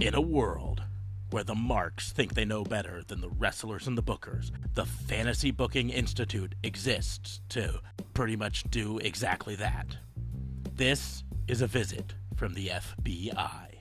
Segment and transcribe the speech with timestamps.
[0.00, 0.84] In a world
[1.30, 5.50] where the marks think they know better than the wrestlers and the bookers, the Fantasy
[5.50, 7.80] Booking Institute exists to
[8.14, 9.96] pretty much do exactly that.
[10.72, 13.78] This is a visit from the FBI.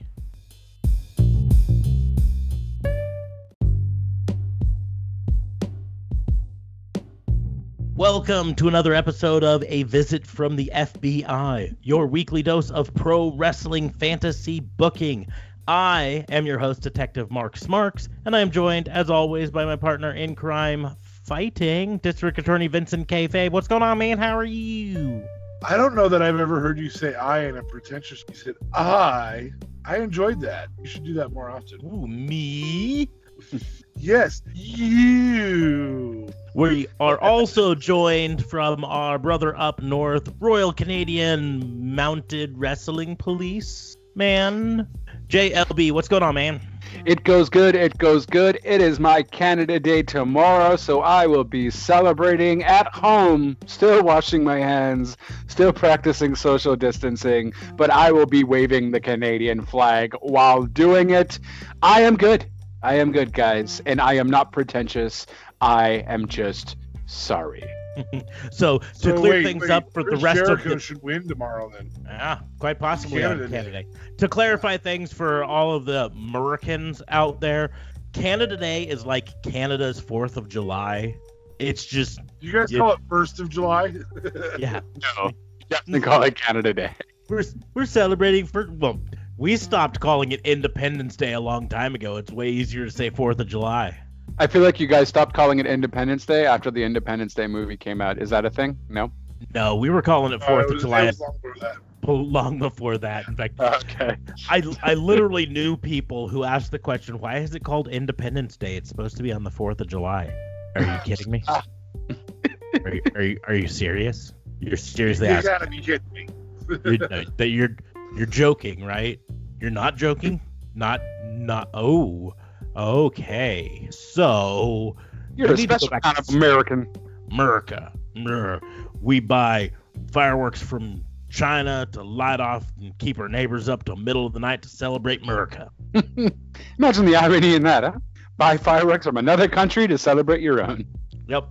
[7.97, 13.31] Welcome to another episode of A Visit from the FBI, your weekly dose of pro
[13.35, 15.27] wrestling fantasy booking.
[15.67, 19.75] I am your host, Detective Mark Smarks, and I am joined, as always, by my
[19.75, 23.49] partner in crime, fighting District Attorney Vincent K.
[23.49, 24.17] What's going on, man?
[24.17, 25.27] How are you?
[25.67, 28.23] I don't know that I've ever heard you say I in a pretentious.
[28.25, 28.33] Way.
[28.33, 29.51] You said I.
[29.83, 30.69] I enjoyed that.
[30.79, 31.79] You should do that more often.
[31.85, 33.09] Ooh, me?
[33.99, 36.29] Yes, you.
[36.53, 44.87] We are also joined from our brother up north, Royal Canadian Mounted Wrestling Police man,
[45.29, 45.91] JLB.
[45.91, 46.61] What's going on, man?
[47.05, 47.75] It goes good.
[47.75, 48.59] It goes good.
[48.63, 54.43] It is my Canada Day tomorrow, so I will be celebrating at home, still washing
[54.43, 60.63] my hands, still practicing social distancing, but I will be waving the Canadian flag while
[60.63, 61.39] doing it.
[61.81, 62.45] I am good.
[62.81, 65.25] I am good, guys, and I am not pretentious.
[65.59, 67.67] I am just sorry.
[68.51, 71.01] so to So clear wait, things wait, up for the rest Jericho of the should
[71.03, 71.89] win tomorrow then.
[72.05, 73.57] yeah, quite possibly Canada on Day.
[73.57, 73.87] Canada Day.
[74.17, 77.71] To clarify things for all of the Americans out there,
[78.13, 81.15] Canada Day is like Canada's Fourth of July.
[81.59, 82.79] It's just You guys Yeah.
[82.79, 83.93] call it First of July?
[84.59, 84.79] yeah,
[85.17, 85.31] No,
[85.69, 86.91] definitely call it Canada Day.
[87.29, 88.99] we're we're celebrating for well,
[89.37, 92.17] we stopped calling it Independence Day a long time ago.
[92.17, 93.97] It's way easier to say Fourth of July.
[94.37, 97.77] I feel like you guys stopped calling it Independence Day after the Independence Day movie
[97.77, 98.21] came out.
[98.21, 98.77] Is that a thing?
[98.89, 99.11] No.
[99.53, 101.75] No, we were calling it Uh, Fourth it of July long before that.
[102.07, 103.27] long before that.
[103.27, 104.15] In fact, Okay.
[104.49, 108.75] I I literally knew people who asked the question, "Why is it called Independence Day?
[108.77, 110.33] It's supposed to be on the Fourth of July."
[110.75, 111.43] Are you kidding me?
[111.47, 114.33] are, you, are you are you serious?
[114.59, 116.27] You're seriously You asking gotta be kidding me.
[116.69, 117.75] you're, no, that you're
[118.15, 119.19] you're joking, right?
[119.59, 120.41] You're not joking.
[120.75, 121.69] Not not.
[121.73, 122.33] Oh,
[122.77, 123.87] okay.
[123.91, 124.95] So
[125.35, 126.87] You're a need to go special kind of American.
[127.31, 128.61] America, Mer-
[129.01, 129.71] we buy
[130.11, 134.39] fireworks from China to light off and keep our neighbors up till middle of the
[134.39, 135.71] night to celebrate America.
[136.77, 137.93] Imagine the irony in that, huh?
[138.37, 140.85] Buy fireworks from another country to celebrate your own.
[141.27, 141.49] Yep.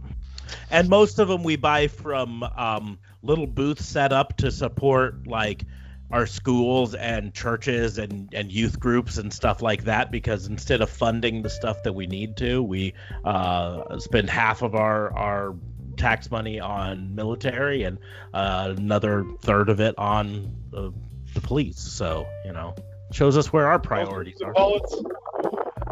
[0.71, 5.65] And most of them we buy from um, little booths set up to support like
[6.11, 10.89] our schools and churches and, and youth groups and stuff like that because instead of
[10.89, 12.95] funding the stuff that we need to, we
[13.25, 15.55] uh, spend half of our, our
[15.97, 17.99] tax money on military and
[18.35, 20.93] uh, another third of it on the,
[21.35, 21.79] the police.
[21.79, 22.75] So, you know,
[23.13, 24.55] shows us where our priorities are.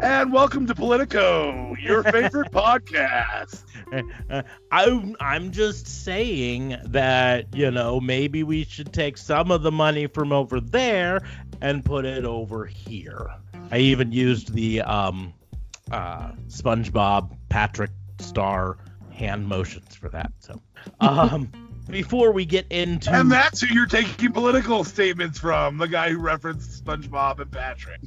[0.05, 3.63] And welcome to Politico, your favorite podcast.
[4.71, 10.05] I'm I'm just saying that you know maybe we should take some of the money
[10.05, 11.27] from over there
[11.59, 13.31] and put it over here.
[13.71, 15.33] I even used the um,
[15.89, 17.89] uh, SpongeBob Patrick
[18.19, 18.77] Star
[19.11, 20.31] hand motions for that.
[20.37, 20.61] So,
[20.99, 21.51] um,
[21.89, 26.19] before we get into And that's who you're taking political statements from, the guy who
[26.19, 28.01] referenced SpongeBob and Patrick.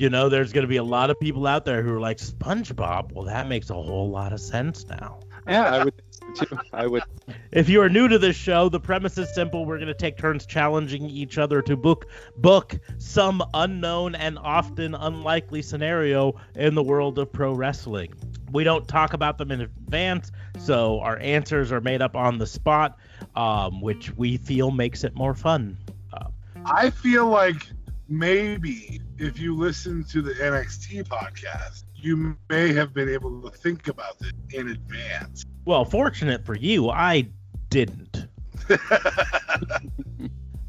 [0.00, 2.16] You know, there's going to be a lot of people out there who are like
[2.16, 3.12] SpongeBob.
[3.12, 5.20] Well, that makes a whole lot of sense now.
[5.46, 6.02] yeah, I would
[6.34, 6.58] too.
[6.72, 7.02] I would.
[7.52, 9.66] If you are new to this show, the premise is simple.
[9.66, 12.06] We're going to take turns challenging each other to book
[12.36, 18.14] book some unknown and often unlikely scenario in the world of pro wrestling.
[18.52, 22.46] We don't talk about them in advance, so our answers are made up on the
[22.46, 22.98] spot,
[23.34, 25.76] um, which we feel makes it more fun.
[26.64, 27.66] I feel like
[28.10, 33.88] maybe if you listen to the NXT podcast, you may have been able to think
[33.88, 35.44] about it in advance.
[35.64, 37.28] Well, fortunate for you, I
[37.70, 38.26] didn't.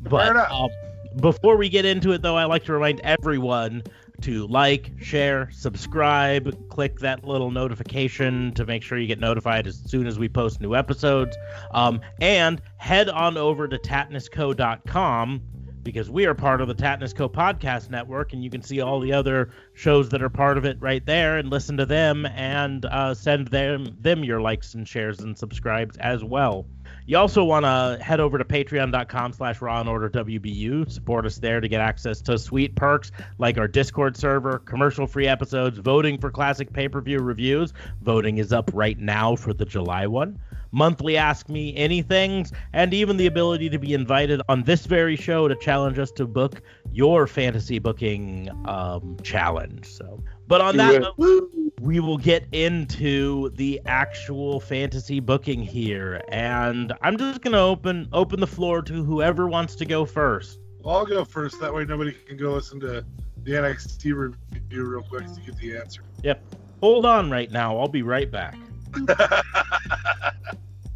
[0.02, 0.70] But um,
[1.18, 3.84] before we get into it, though, I like to remind everyone
[4.22, 9.78] to like, share, subscribe, click that little notification to make sure you get notified as
[9.78, 11.38] soon as we post new episodes.
[11.72, 15.42] Um, and head on over to tatnisco.com
[15.84, 19.00] because we are part of the Tatnus Co podcast network, and you can see all
[19.00, 22.86] the other shows that are part of it right there, and listen to them and
[22.86, 26.66] uh, send them them your likes and shares and subscribes as well.
[27.06, 30.90] You also want to head over to patreon.com slash raw and order WBU.
[30.90, 35.28] Support us there to get access to sweet perks like our Discord server, commercial free
[35.28, 37.74] episodes, voting for classic pay per view reviews.
[38.02, 40.40] Voting is up right now for the July one.
[40.72, 45.48] Monthly Ask Me Anythings, and even the ability to be invited on this very show
[45.48, 49.86] to challenge us to book your fantasy booking um, challenge.
[49.86, 51.02] So, but on that it.
[51.02, 58.08] note, we will get into the actual fantasy booking here, and I'm just gonna open
[58.14, 60.60] open the floor to whoever wants to go first.
[60.86, 61.60] I'll go first.
[61.60, 63.06] That way, nobody can go listen to
[63.44, 66.04] the NXT review real quick to get the answer.
[66.24, 66.44] Yep.
[66.82, 67.78] Hold on right now.
[67.78, 68.56] I'll be right back.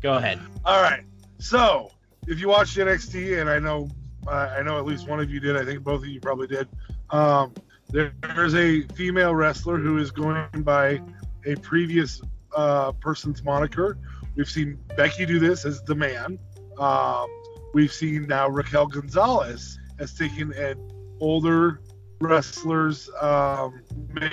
[0.02, 0.40] Go ahead.
[0.64, 1.04] All right.
[1.40, 1.92] So,
[2.28, 3.90] if you watched NXT, and I know,
[4.28, 5.56] uh, I know at least one of you did.
[5.58, 6.68] I think both of you probably did.
[7.10, 7.54] Um,
[7.90, 11.02] there- there's a female wrestler who is going by
[11.46, 12.22] a previous
[12.56, 13.98] uh, person's moniker.
[14.36, 16.40] We've seen Becky do this as the man.
[16.80, 17.28] Um,
[17.74, 20.76] we've seen now Raquel Gonzalez has taken an
[21.20, 21.82] older
[22.22, 23.82] wrestler's um,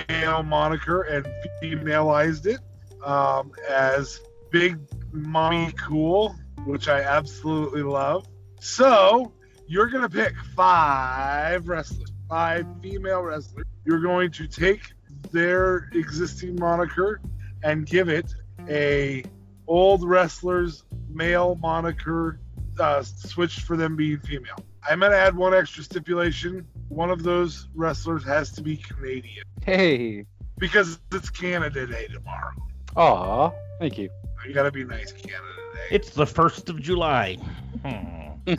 [0.09, 1.25] male moniker and
[1.61, 2.59] femaleized it
[3.03, 4.19] um, as
[4.51, 4.77] Big
[5.11, 6.35] Mommy Cool,
[6.65, 8.27] which I absolutely love.
[8.59, 9.33] So
[9.67, 13.65] you're gonna pick five wrestlers, five female wrestlers.
[13.85, 14.93] You're going to take
[15.31, 17.21] their existing moniker
[17.63, 18.33] and give it
[18.69, 19.23] a
[19.67, 22.39] old wrestler's male moniker
[22.79, 24.57] uh, switched for them being female.
[24.89, 26.65] I'm gonna add one extra stipulation.
[26.89, 30.25] One of those wrestlers has to be Canadian Hey.
[30.57, 32.51] because it's Canada Day tomorrow.
[32.95, 33.51] Aw.
[33.79, 34.09] Thank you.
[34.47, 35.43] You gotta be nice, Canada
[35.73, 35.95] Day.
[35.95, 37.37] It's the first of July.
[37.85, 38.33] Hmm.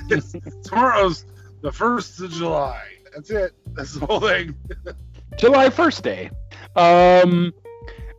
[0.64, 1.26] Tomorrow's
[1.60, 2.82] the first of July.
[3.14, 3.52] That's it.
[3.74, 4.54] That's the whole thing.
[5.36, 6.30] July 1st day.
[6.76, 7.52] Um.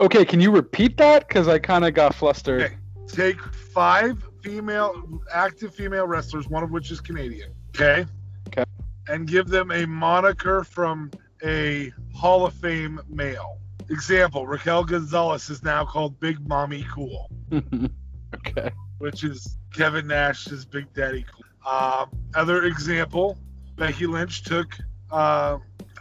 [0.02, 1.28] Okay, can you repeat that?
[1.28, 2.62] Because I kind of got flustered.
[2.62, 2.76] Okay.
[3.08, 7.54] Take five female, active female wrestlers, one of which is Canadian.
[7.70, 8.06] Okay.
[8.48, 8.66] Okay.
[9.08, 11.12] And give them a moniker from
[11.44, 13.60] a Hall of Fame male.
[13.90, 18.72] Example: Raquel Gonzalez is now called Big Mommy Cool, okay.
[18.98, 21.72] which is Kevin Nash's Big Daddy Cool.
[21.72, 23.38] Um, other example:
[23.76, 24.78] Becky Lynch took
[25.12, 25.58] uh,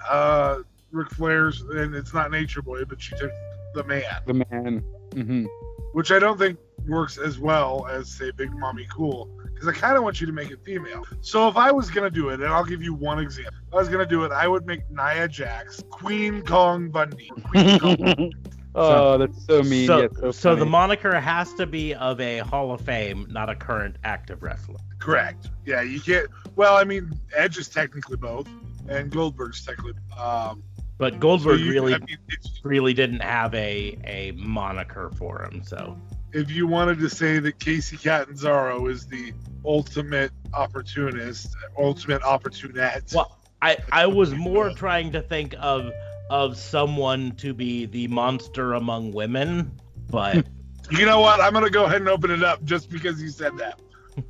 [0.09, 0.59] uh,
[0.91, 3.33] Ric Flair's, and it's not Nature Boy, but she took
[3.75, 4.03] the Man.
[4.27, 4.85] The man.
[5.13, 5.47] hmm
[5.95, 9.31] which I don't think works as well as say Big Mommy Cool
[9.65, 11.05] because I kind of want you to make it female.
[11.21, 13.77] So if I was gonna do it, and I'll give you one example, if I
[13.77, 17.31] was gonna do it, I would make Nia Jax Queen Kong Bundy.
[17.45, 18.33] Queen Kong.
[18.75, 19.87] oh, that's so mean.
[19.87, 23.49] so, yet so, so the moniker has to be of a Hall of Fame, not
[23.49, 24.77] a current active wrestler.
[24.99, 25.51] Correct.
[25.65, 26.29] Yeah, you can't.
[26.57, 28.49] Well, I mean, Edge is technically both,
[28.89, 29.95] and Goldberg's technically.
[30.19, 30.63] Um,
[30.99, 32.19] But so Goldberg you- really, I mean,
[32.63, 35.63] really didn't have a a moniker for him.
[35.65, 35.99] So
[36.35, 39.33] if you wanted to say that Kacy Catanzaro is the
[39.65, 45.91] ultimate opportunist, ultimate opportunist, Well, I I was more trying to think of
[46.31, 49.73] of someone to be the monster among women,
[50.11, 50.47] but
[50.91, 51.41] You know what?
[51.41, 53.81] I'm gonna go ahead and open it up just because you said that.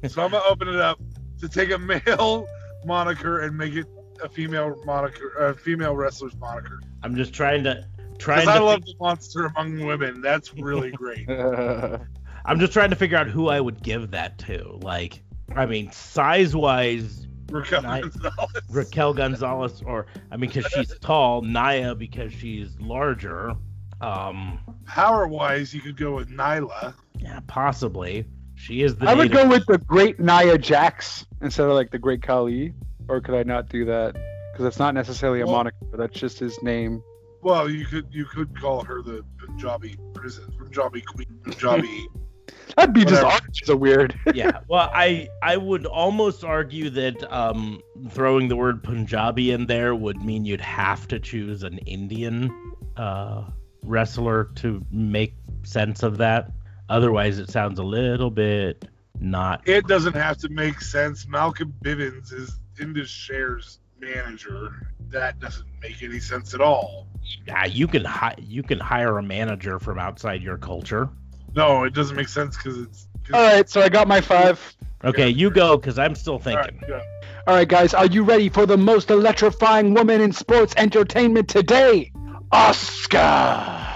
[0.08, 1.00] So I'm gonna open it up
[1.40, 2.46] to take a male
[2.84, 3.86] moniker and make it
[4.22, 6.80] a female moniker, a female wrestler's moniker.
[7.02, 7.84] I'm just trying to
[8.26, 10.20] Because to I love think- the monster among women.
[10.20, 11.28] That's really great.
[12.46, 14.78] I'm just trying to figure out who I would give that to.
[14.82, 15.22] Like,
[15.56, 18.02] I mean, size wise, Raquel Nice.
[18.04, 18.62] Gonzalez.
[18.70, 23.54] Raquel Gonzalez, or I mean, because she's tall, Naya because she's larger.
[24.00, 26.94] Um, Power wise, you could go with Nyla.
[27.18, 28.26] yeah, possibly.
[28.56, 29.08] She is the.
[29.08, 32.74] I would go with the great Nia Jax instead of like the great Khali.
[33.08, 34.14] Or could I not do that?
[34.52, 35.76] Because that's not necessarily a Well- moniker.
[35.94, 37.02] That's just his name.
[37.44, 42.08] Well, you could you could call her the Punjabi prison, Punjabi queen, Punjabi.
[42.77, 43.44] That'd be just Whatever.
[43.44, 44.19] all so weird.
[44.34, 44.60] yeah.
[44.67, 50.24] Well, I I would almost argue that um, throwing the word Punjabi in there would
[50.24, 52.51] mean you'd have to choose an Indian
[52.96, 53.44] uh,
[53.82, 55.34] wrestler to make
[55.65, 56.51] sense of that.
[56.89, 58.89] Otherwise, it sounds a little bit
[59.20, 59.69] not.
[59.69, 61.29] it doesn't have to make sense.
[61.29, 64.89] Malcolm Bivens is Indus Sher's manager.
[65.10, 67.06] That doesn't make any sense at all.
[67.46, 71.08] Yeah, you can hi- you can hire a manager from outside your culture.
[71.55, 73.08] No, it doesn't make sense because it's.
[73.24, 74.60] 'cause- All right, so I got my five.
[75.05, 76.79] Okay, you go because I'm still thinking.
[76.81, 77.00] right, yeah.
[77.46, 82.10] All right, guys, are you ready for the most electrifying woman in sports entertainment today?
[82.53, 83.86] Asuka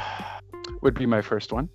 [0.82, 1.68] would be my first one.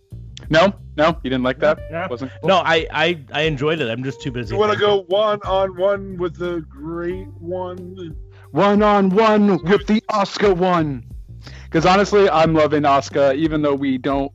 [0.50, 1.80] No, no, you didn't like that.
[1.90, 2.08] Yeah.
[2.08, 2.50] Wasn't cool?
[2.50, 3.90] No, I, I I enjoyed it.
[3.90, 4.54] I'm just too busy.
[4.54, 8.16] You want to go one on one with the great one?
[8.54, 11.04] One on one with the Asuka one.
[11.64, 14.32] Because honestly, I'm loving Asuka, even though we don't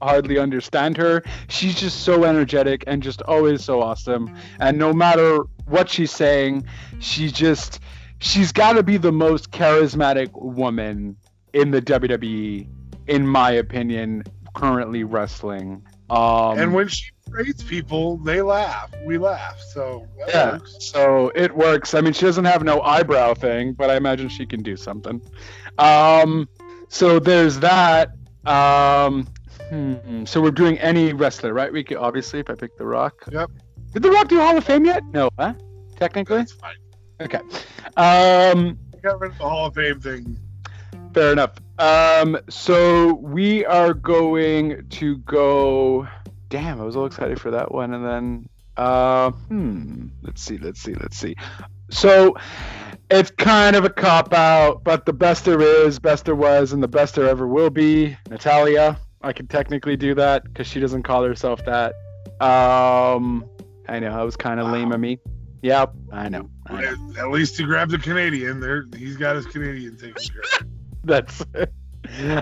[0.00, 1.22] hardly understand her.
[1.48, 4.34] She's just so energetic and just always so awesome.
[4.58, 6.66] And no matter what she's saying,
[6.98, 7.80] she just
[8.20, 11.18] she's got to be the most charismatic woman
[11.52, 12.66] in the WWE,
[13.06, 15.82] in my opinion, currently wrestling.
[16.08, 18.92] Um, and when she praise people, they laugh.
[19.04, 19.60] We laugh.
[19.60, 20.76] So that yeah, works.
[20.80, 21.94] so it works.
[21.94, 25.20] I mean, she doesn't have no eyebrow thing, but I imagine she can do something.
[25.78, 26.48] Um,
[26.88, 28.10] so there's that.
[28.46, 29.26] Um,
[29.68, 31.72] hmm, so we're doing any wrestler, right?
[31.72, 33.24] We could obviously, if I pick The Rock.
[33.30, 33.50] Yep.
[33.92, 35.02] Did The Rock do Hall of Fame yet?
[35.12, 35.54] No, huh?
[35.96, 36.38] Technically.
[36.38, 36.76] That's fine.
[37.20, 37.38] Okay.
[37.96, 40.38] Um, I got rid of the Hall of Fame thing.
[41.14, 41.52] Fair enough.
[41.78, 46.06] Um, so we are going to go.
[46.48, 50.06] Damn, I was all excited for that one, and then, uh, hmm.
[50.22, 51.36] Let's see, let's see, let's see.
[51.90, 52.36] So
[53.10, 56.82] it's kind of a cop out, but the best there is, best there was, and
[56.82, 58.16] the best there ever will be.
[58.30, 58.98] Natalya.
[59.20, 61.94] I can technically do that because she doesn't call herself that.
[62.40, 63.44] Um,
[63.88, 64.72] I know that was kind of Wow.
[64.74, 65.18] lame of me.
[65.62, 66.48] Yep, I know.
[66.66, 67.12] I know.
[67.18, 68.60] At, least he grabbed a Canadian.
[68.60, 70.66] There, he's got his Canadian taken care of.
[71.04, 71.44] That's.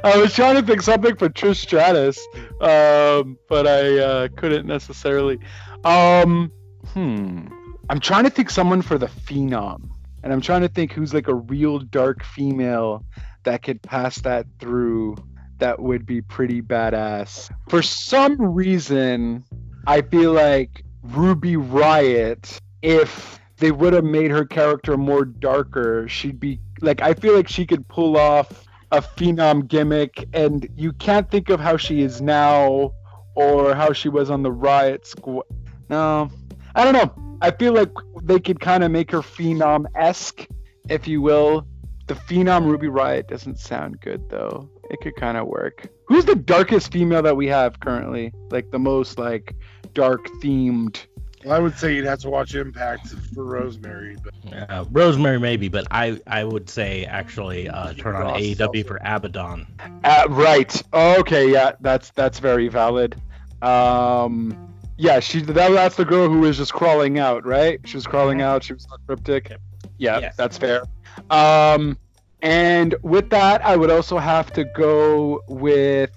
[0.05, 2.19] I was trying to think something for Trish Stratus,
[2.61, 5.39] um, but I uh, couldn't necessarily.
[5.85, 6.53] Um,
[6.89, 7.49] hmm.
[7.89, 9.91] I'm trying to think someone for the Phenom,
[10.23, 13.05] and I'm trying to think who's like a real dark female
[13.45, 15.17] that could pass that through.
[15.59, 17.51] That would be pretty badass.
[17.71, 19.43] For some reason,
[19.87, 26.39] I feel like Ruby Riott, if they would have made her character more darker, she'd
[26.39, 31.31] be like I feel like she could pull off a phenom gimmick and you can't
[31.31, 32.93] think of how she is now
[33.35, 35.45] or how she was on the riot squad.
[35.89, 36.31] No.
[36.75, 37.39] I don't know.
[37.43, 37.91] I feel like
[38.23, 40.47] they could kind of make her phenom-esque,
[40.89, 41.67] if you will.
[42.07, 44.71] The phenom Ruby Riott doesn't sound good though.
[44.91, 45.89] It could kind of work.
[46.07, 48.33] Who's the darkest female that we have currently?
[48.51, 49.55] Like the most like
[49.93, 51.07] dark themed
[51.47, 54.35] Well, I would say you'd have to watch Impact for Rosemary, but
[54.69, 58.85] Uh, Rosemary maybe, but I I would say actually uh, turn on AEW Seltzer.
[58.85, 59.67] for Abadon.
[60.03, 60.83] Uh, right.
[60.93, 61.53] Okay.
[61.53, 61.73] Yeah.
[61.81, 63.15] That's that's very valid.
[63.63, 64.73] Um.
[64.97, 65.21] Yeah.
[65.21, 65.41] She.
[65.41, 67.79] That, that's the girl who was just crawling out, right?
[67.85, 68.65] She was crawling out.
[68.65, 69.53] She was not cryptic.
[69.99, 70.19] Yeah.
[70.19, 70.35] Yes.
[70.37, 70.83] That's fair.
[71.31, 71.97] Um.
[72.43, 76.11] And with that, I would also have to go with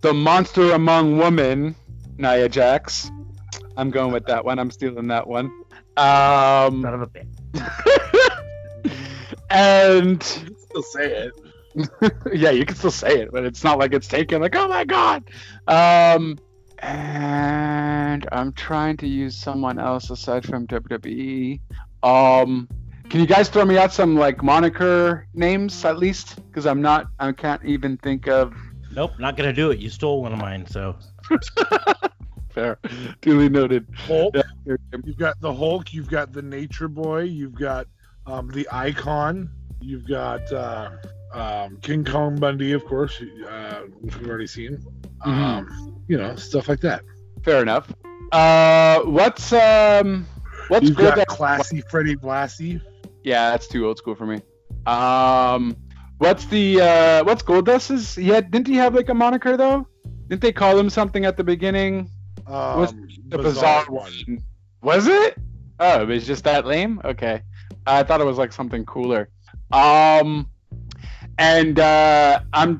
[0.00, 1.76] the monster among women,
[2.18, 3.12] Nia Jax.
[3.76, 4.58] I'm going with that one.
[4.58, 5.46] I'm stealing that one.
[5.96, 6.82] Um.
[6.82, 7.32] Son of a bitch.
[9.50, 11.32] and still say it.
[12.32, 14.40] yeah, you can still say it, but it's not like it's taken.
[14.40, 15.24] Like, oh my god.
[15.68, 16.38] Um,
[16.78, 21.60] and I'm trying to use someone else aside from WWE.
[22.02, 22.68] Um,
[23.08, 26.36] can you guys throw me out some like moniker names at least?
[26.46, 28.54] Because I'm not, I can't even think of.
[28.92, 29.78] Nope, not gonna do it.
[29.78, 30.96] You stole one of mine, so
[32.56, 32.78] Fair,
[33.20, 33.86] duly noted.
[33.94, 34.34] Hulk.
[34.34, 35.92] Yeah, You've got the Hulk.
[35.92, 37.24] You've got the Nature Boy.
[37.24, 37.86] You've got
[38.26, 39.50] um, the Icon.
[39.82, 40.90] You've got uh,
[41.34, 44.82] um, King Kong Bundy, of course, uh, which we've already seen.
[45.22, 47.02] Um, you know, stuff like that.
[47.44, 47.92] Fair enough.
[48.32, 50.26] Uh, what's um,
[50.68, 52.80] what's You've got that- classy Freddie Blassie.
[53.22, 54.40] Yeah, that's too old school for me.
[54.86, 55.76] Um,
[56.16, 58.14] what's the uh, what's Goldust's?
[58.14, 59.86] He had didn't he have like a moniker though?
[60.28, 62.08] Didn't they call him something at the beginning?
[62.46, 62.94] Um, Was
[63.28, 64.42] The bizarre, one.
[64.82, 65.38] Was it?
[65.80, 67.00] Oh, it was just that lame.
[67.04, 67.42] Okay,
[67.86, 69.28] I thought it was like something cooler.
[69.72, 70.48] Um,
[71.38, 72.78] and uh, I'm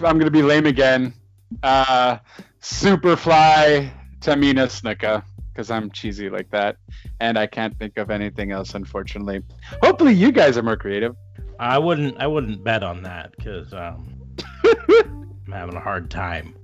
[0.00, 1.14] I'm gonna be lame again.
[1.62, 2.18] Uh,
[2.60, 3.90] Superfly
[4.20, 6.76] Tamina Snuka because I'm cheesy like that,
[7.20, 9.42] and I can't think of anything else, unfortunately.
[9.82, 11.14] Hopefully, you guys are more creative.
[11.58, 14.20] I wouldn't I wouldn't bet on that because um,
[14.64, 16.54] I'm having a hard time.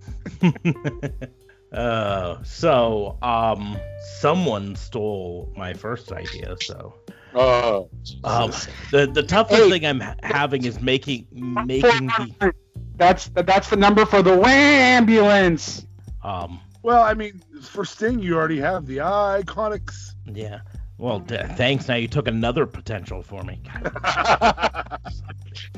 [1.72, 3.76] uh, so um,
[4.18, 6.94] someone stole my first idea, so.
[7.32, 7.88] Oh,
[8.24, 8.50] Um,
[8.90, 9.70] the the toughest Hey.
[9.70, 12.52] thing I'm ha- having is making making the
[12.96, 15.86] That's that's the number for the ambulance.
[16.24, 20.14] um Well, I mean, for Sting, you already have the Iconics.
[20.26, 20.58] yeah.
[20.98, 21.86] Well, d- thanks.
[21.88, 23.62] Now you took another potential for me.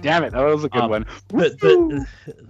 [0.01, 1.07] Damn it, that was a good Um, one.
[1.29, 2.07] The, the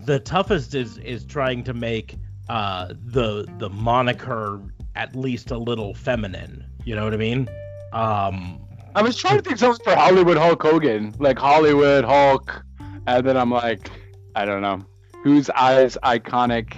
[0.07, 2.17] the toughest is is trying to make
[2.53, 4.61] uh the the moniker
[4.95, 6.55] at least a little feminine.
[6.85, 7.49] You know what I mean?
[7.93, 8.61] Um,
[8.95, 12.63] I was trying to think something for Hollywood Hulk Hogan, like Hollywood Hulk,
[13.07, 13.91] and then I'm like,
[14.35, 14.85] I don't know,
[15.23, 16.75] who's as iconic,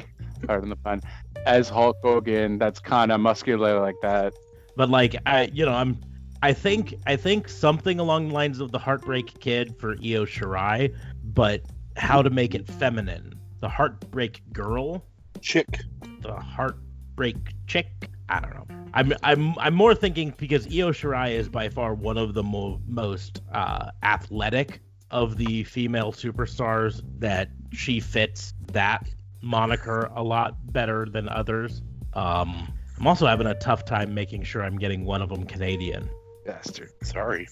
[0.47, 1.01] pardon the pun,
[1.47, 2.59] as Hulk Hogan?
[2.59, 4.33] That's kind of muscular like that.
[4.77, 5.99] but like I, you know, I'm.
[6.43, 10.95] I think I think something along the lines of the Heartbreak Kid for Io Shirai,
[11.25, 11.63] but
[11.97, 13.35] how to make it feminine.
[13.61, 15.03] The Heartbreak Girl,
[15.45, 15.81] Chick.
[16.23, 17.37] the Heartbreak
[17.67, 18.09] Chick.
[18.31, 18.67] I don't know.
[18.95, 22.81] I'm I'm I'm more thinking because Io Shirai is by far one of the mo-
[22.87, 29.07] most uh, athletic of the female superstars that she fits that
[29.43, 31.83] moniker a lot better than others.
[32.15, 36.09] Um, I'm also having a tough time making sure I'm getting one of them Canadian.
[36.45, 36.91] Bastard.
[37.03, 37.49] Sorry.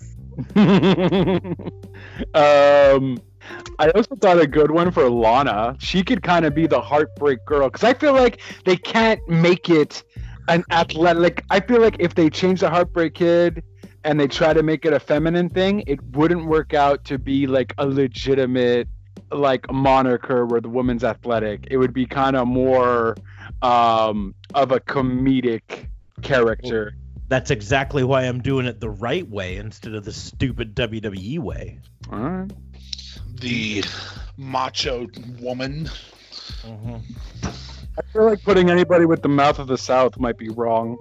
[2.35, 3.19] um,
[3.79, 5.77] I also thought a good one for Lana.
[5.79, 9.69] She could kind of be the heartbreak girl because I feel like they can't make
[9.69, 10.05] it
[10.49, 11.45] an athletic.
[11.51, 13.63] I feel like if they change the heartbreak kid
[14.05, 17.47] and they try to make it a feminine thing, it wouldn't work out to be
[17.47, 18.89] like a legitimate
[19.31, 21.67] like moniker where the woman's athletic.
[21.71, 23.17] It would be kind of more
[23.63, 25.87] um, of a comedic
[26.23, 26.95] character.
[27.33, 31.81] That's exactly why I'm doing it the right way instead of the stupid WWE way.
[32.13, 32.53] All right.
[33.41, 33.83] The
[34.37, 35.09] macho
[35.41, 35.89] woman.
[36.61, 36.97] Mm-hmm.
[37.47, 40.99] I feel like putting anybody with the mouth of the South might be wrong.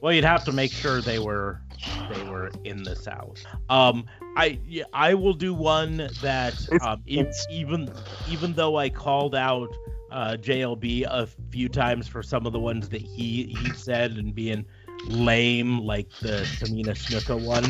[0.00, 1.60] Well, you'd have to make sure they were
[2.08, 3.44] they were in the South.
[3.68, 4.06] Um,
[4.38, 7.92] I yeah, I will do one that um, e- even
[8.26, 9.68] even though I called out
[10.10, 14.34] uh, JLB a few times for some of the ones that he he said and
[14.34, 14.64] being
[15.08, 17.64] lame, like the Tamina Snuka one,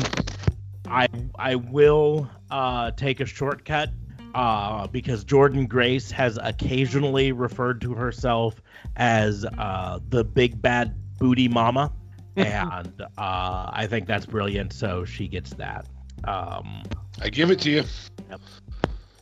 [0.89, 3.89] I I will uh, take a shortcut
[4.35, 8.61] uh, because Jordynne Grace has occasionally referred to herself
[8.95, 11.91] as uh, the big bad booty mama,
[12.35, 14.73] and uh, I think that's brilliant.
[14.73, 15.85] So she gets that.
[16.23, 16.83] Um,
[17.21, 17.83] I give it to you.
[18.29, 18.41] Yep.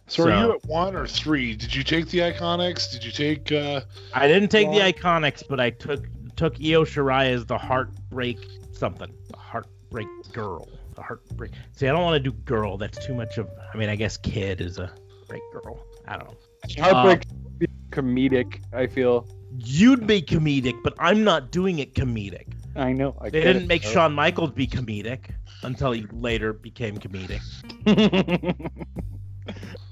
[0.08, 1.56] So, are you at one or three?
[1.56, 2.92] Did you take the Iconics?
[2.92, 3.52] Did you take?
[3.52, 3.82] uh
[4.14, 6.06] I didn't take Well- the Iconics, but I took
[6.36, 8.40] took Io Shirai as the heartbreak
[8.72, 11.52] something, the heartbreak girl, the heartbreak.
[11.74, 12.78] See, I don't want to do girl.
[12.78, 13.50] That's too much of.
[13.74, 14.92] I mean, I guess kid is a
[15.28, 15.86] break girl.
[16.08, 16.84] I don't know.
[16.84, 17.26] Heartbreak
[17.58, 18.62] be comedic.
[18.74, 19.28] I feel.
[19.58, 22.48] You'd be comedic, but I'm not doing it comedic.
[22.76, 23.16] I know.
[23.22, 23.68] I They didn't it.
[23.68, 25.30] make Shawn Michaels be comedic
[25.64, 27.40] until he later became comedic.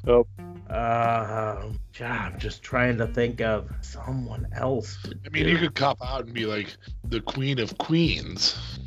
[0.08, 0.28] oh,
[0.74, 4.98] Uh, God, I'm just trying to think of someone else.
[5.06, 5.52] I mean, do.
[5.52, 8.80] you could cop out and be like the Queen of Queens.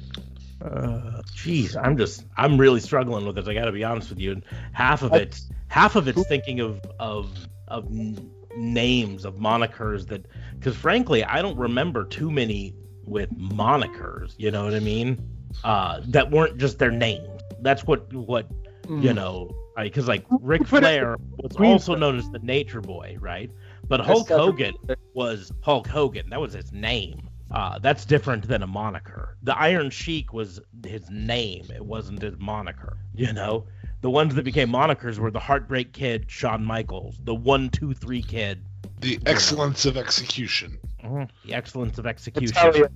[0.61, 3.47] Uh, jeez, I'm just I'm really struggling with this.
[3.47, 4.33] I got to be honest with you.
[4.33, 7.31] And half of it, half of it's thinking of of
[7.68, 7.88] of
[8.57, 10.27] names of monikers that,
[10.59, 14.35] because frankly, I don't remember too many with monikers.
[14.38, 15.22] You know what I mean?
[15.62, 17.42] Uh, that weren't just their names.
[17.61, 18.51] That's what what
[18.88, 19.55] you know.
[19.77, 23.51] Because like Ric Flair was also known as the Nature Boy, right?
[23.89, 24.29] But Hulk.
[24.29, 24.75] Hogan
[25.15, 26.31] was Hulk Hogan.
[26.31, 27.29] That was his name.
[27.51, 29.37] Uh, that's different than a moniker.
[29.43, 31.67] The Iron Sheik was his name.
[31.73, 32.97] It wasn't his moniker.
[33.15, 33.67] You know,
[34.01, 38.23] the ones that became monikers were the Heartbreak Kid, Shawn Michaels, the One Two Three
[38.23, 38.65] Kid,
[39.01, 40.79] The excellence of execution.
[41.03, 42.89] the Excellence of Execution.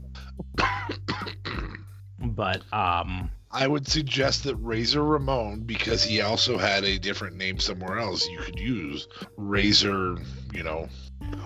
[2.19, 7.59] But um, I would suggest that Razor Ramon, because he also had a different name
[7.59, 10.19] somewhere else, you could use Razor,
[10.55, 10.89] you know.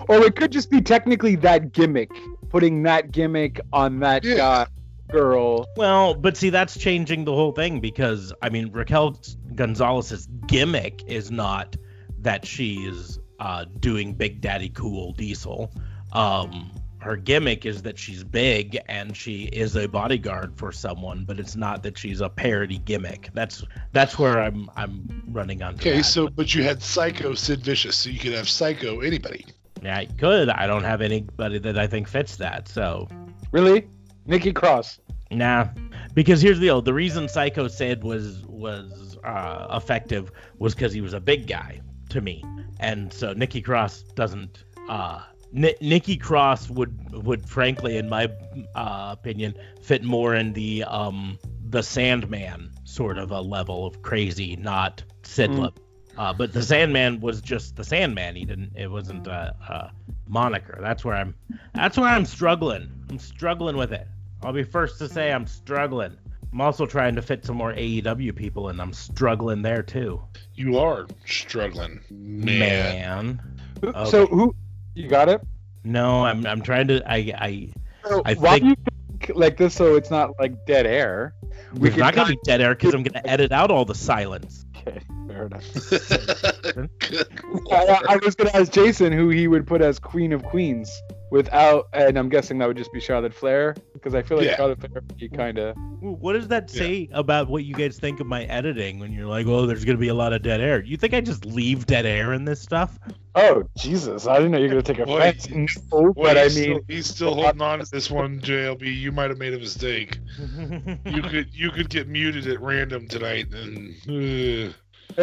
[0.07, 2.11] Or it could just be technically that gimmick,
[2.49, 4.35] putting that gimmick on that Yeah.
[4.35, 4.67] guy,
[5.11, 5.65] girl.
[5.77, 9.19] Well, but see, that's changing the whole thing because I mean, Raquel
[9.55, 11.75] Gonzalez's gimmick is not
[12.21, 15.71] that she's uh, doing Big Daddy Cool Diesel.
[16.13, 16.71] Um,
[17.05, 21.55] her gimmick is that she's big and she is a bodyguard for someone, but it's
[21.55, 23.29] not that she's a parody gimmick.
[23.35, 25.75] That's that's where I'm I'm running on.
[25.75, 29.45] Okay, so but you had Psycho Sid Vicious, so you could have Psycho anybody.
[29.83, 30.49] yeah, I could.
[30.49, 32.67] I don't have anybody that I think fits that.
[32.67, 33.07] So
[33.51, 33.87] Really?
[34.25, 34.99] Nikki Cross.
[35.29, 35.67] Nah,
[36.15, 41.01] because here's the deal: the reason Psycho Sid was was uh, effective was because he
[41.01, 42.43] was a big guy to me,
[42.79, 44.63] and so Nikki Cross doesn't.
[44.89, 45.21] Uh,
[45.55, 48.29] Ni- Nikki Cross would would frankly, in my
[48.75, 51.39] uh, opinion, fit more in the um
[51.69, 55.77] the Sandman sort of a level of crazy, not Sidlip.
[56.17, 58.35] Uh, but the Sandman was just the Sandman.
[58.35, 58.73] He didn't.
[58.75, 59.91] It wasn't a, a
[60.27, 60.77] moniker.
[60.81, 61.35] That's where I'm.
[61.73, 62.89] That's where I'm struggling.
[63.09, 64.07] I'm struggling with it.
[64.43, 66.15] I'll be first to say I'm struggling.
[66.53, 70.21] I'm also trying to fit some more AEW people, and I'm struggling there too.
[70.53, 73.41] You are struggling, man.
[73.81, 74.05] Man.
[74.05, 74.55] So who?
[74.95, 75.41] You got it.
[75.83, 76.45] No, I'm.
[76.47, 77.03] I'm trying to.
[77.05, 77.15] I.
[77.37, 77.69] I.
[78.07, 78.75] So I why think- do you
[79.19, 81.35] think like this so it's not like dead air?
[81.75, 84.65] We It's not gonna be dead air because I'm gonna edit out all the silence.
[84.77, 85.63] Okay, fair enough.
[87.71, 90.91] I, I was gonna ask Jason who he would put as Queen of Queens
[91.35, 94.55] without, and I'm guessing that would just be Charlotte Flair because I feel like Yeah.
[94.55, 95.75] Charlotte Flair would be kind of.
[96.01, 99.47] What does that say about what you guys think of my editing when you're like,
[99.47, 100.83] "Oh, there's gonna be a lot of dead air"?
[100.83, 102.99] You think I just leave dead air in this stuff?
[103.35, 104.27] Oh Jesus!
[104.27, 105.49] I didn't know you were gonna take Boy, offense.
[105.91, 108.83] No, Boy, but I mean, still, he's still holding on to this one, JLB.
[108.95, 110.17] You might have made a mistake.
[111.05, 114.73] You could you could get muted at random tonight, and uh,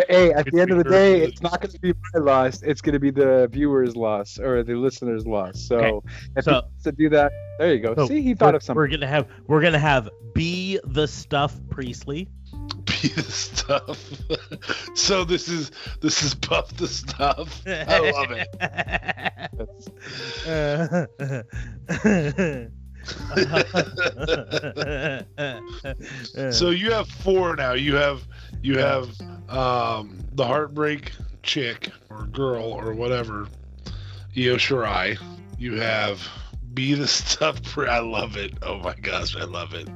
[0.08, 2.20] Hey, at Good the end of the day, your- it's not going to be my
[2.20, 2.62] loss.
[2.62, 5.60] It's going to be the viewers' loss or the listeners' loss.
[5.60, 6.08] So Okay.
[6.36, 7.94] if So- he wants to do that, there you go.
[7.94, 8.76] So See, he thought we're, of something.
[8.78, 12.28] We're gonna have we're gonna have Bea the stuff Priestley.
[12.86, 13.98] Be the stuff.
[14.94, 17.62] so this is this is buff the stuff.
[17.66, 18.48] I love it.
[26.50, 27.72] so you have four now.
[27.72, 28.26] You have
[28.62, 29.10] you have
[29.52, 31.12] um, the heartbreak
[31.42, 33.48] chick or girl or whatever,
[34.36, 35.18] Io Shirai.
[35.58, 36.26] You have
[36.74, 37.78] be the stuff.
[37.78, 38.54] I love it.
[38.62, 39.88] Oh my gosh, I love it.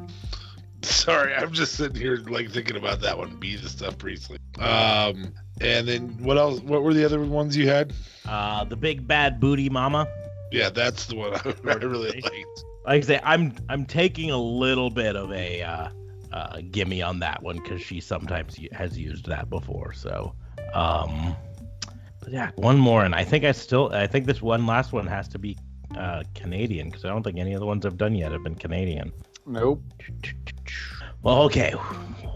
[0.83, 3.37] Sorry, I'm just sitting here like thinking about that one.
[3.37, 4.39] Bea the stuff Priestley.
[4.59, 6.61] Um, and then what else?
[6.61, 7.93] What were the other ones you had?
[8.27, 10.07] uh, the big bad booty mama.
[10.53, 12.65] Yeah, that's the one I, I really liked.
[12.85, 15.89] Like I say, I'm I'm taking a little bit of a uh,
[16.37, 19.95] uh, gimme on that one because she sometimes has used that before.
[19.95, 20.35] So,
[20.75, 21.35] um,
[22.21, 25.07] but yeah, one more, and I think I still I think this one last one
[25.07, 25.57] has to be
[25.97, 28.55] uh, Canadian because I don't think any of the ones I've done yet have been
[28.55, 29.13] Canadian.
[29.47, 29.83] Nope.
[31.23, 31.71] Well, okay,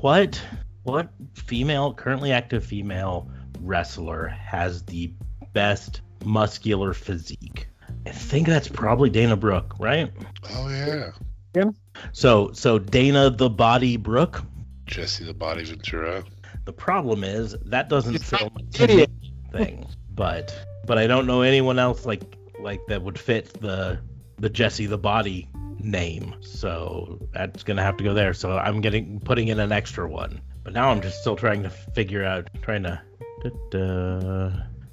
[0.00, 0.40] what
[0.84, 5.12] what female currently active female wrestler has the
[5.52, 7.68] best muscular physique?
[8.06, 10.10] I think that's probably Dana Brooke, right?
[10.54, 11.10] Oh yeah.
[11.54, 11.70] yeah,
[12.12, 14.42] So so Dana the Body Brooke.
[14.86, 16.24] Jesse the Body Ventura.
[16.64, 19.10] The problem is that doesn't It's fill my idiot.
[19.52, 19.86] thing.
[20.14, 22.22] But but I don't know anyone else like
[22.60, 23.98] like that would fit the
[24.38, 25.48] the Jesse the Body
[25.78, 26.34] name.
[26.40, 28.34] So that's gonna have to go there.
[28.34, 30.40] So I'm getting putting in an extra one.
[30.62, 33.00] But now I'm just still trying to figure out trying to
[33.42, 34.50] da-da,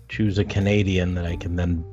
[0.08, 1.84] choose a Canadian that I can then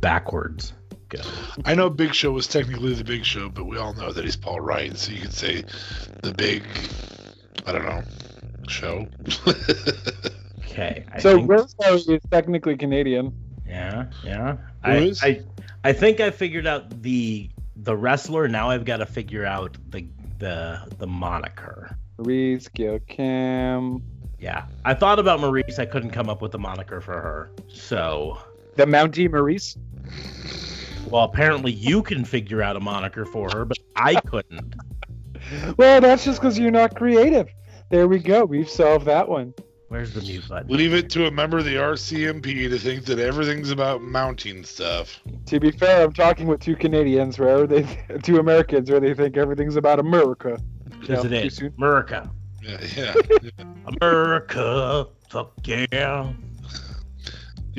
[0.00, 0.72] backwards
[1.10, 1.20] go.
[1.66, 4.36] I know Big Show was technically the Big Show, but we all know that he's
[4.36, 5.64] Paul Ryan, so you could say
[6.22, 6.62] the Big.
[7.66, 8.02] I don't know.
[8.68, 9.06] Show.
[10.70, 11.04] Okay.
[11.12, 13.32] I So think- Willow is technically Canadian.
[13.66, 14.56] Yeah, yeah.
[14.84, 15.12] I.
[15.20, 15.42] I
[15.82, 18.46] I think I figured out the the wrestler.
[18.46, 20.06] Now I've got to figure out the
[20.38, 21.96] the the moniker.
[22.18, 24.02] Reese, Gail Kim.
[24.38, 25.78] Yeah, I thought about Maurice.
[25.80, 27.50] I couldn't come up with a moniker for her.
[27.68, 28.38] So,
[28.76, 29.76] The Mountie Maurice.
[31.08, 34.74] Well, apparently you can figure out a moniker for her, but I couldn't.
[35.76, 37.48] Well, that's just because you're not creative.
[37.90, 38.44] There we go.
[38.44, 39.52] We've solved that one.
[39.88, 40.68] Where's the mute button?
[40.72, 45.18] Leave it to a member of the RCMP to think that everything's about mounting stuff.
[45.46, 47.82] To be fair, I'm talking with two Canadians, where they,
[48.22, 50.60] two Americans, where they think everything's about America.
[51.00, 51.74] Because it Yeah, too is soon.
[51.76, 52.30] America.
[52.62, 53.14] Yeah, yeah,
[54.00, 55.08] America.
[55.28, 56.32] Fuck yeah.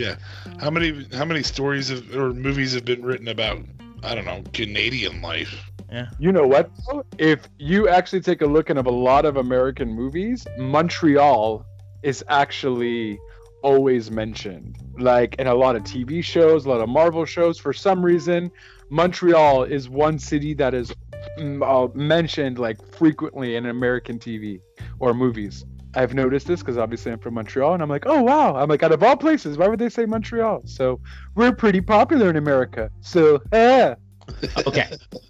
[0.01, 0.15] Yeah.
[0.59, 3.59] How many how many stories have, or movies have been written about?
[4.03, 5.71] I don't know Canadian life.
[5.91, 6.09] Yeah.
[6.19, 6.71] You know what?
[6.87, 7.05] though?
[7.17, 11.65] If you actually take a look at a lot of American movies, Montreal
[12.01, 13.19] is actually
[13.61, 14.77] always mentioned.
[14.97, 18.51] Like in a lot of TV shows, a lot of Marvel shows, for some reason,
[18.89, 20.93] Montreal is one city that is
[21.37, 24.61] mm, uh, mentioned like frequently in American TV
[24.99, 25.65] or movies.
[25.93, 28.55] I've noticed this because obviously I'm from Montreal, and I'm like, oh wow!
[28.55, 30.61] I'm like, out of all places, why would they say Montreal?
[30.65, 30.99] So
[31.35, 32.89] we're pretty popular in America.
[33.01, 33.95] So, eh.
[34.65, 34.87] Okay.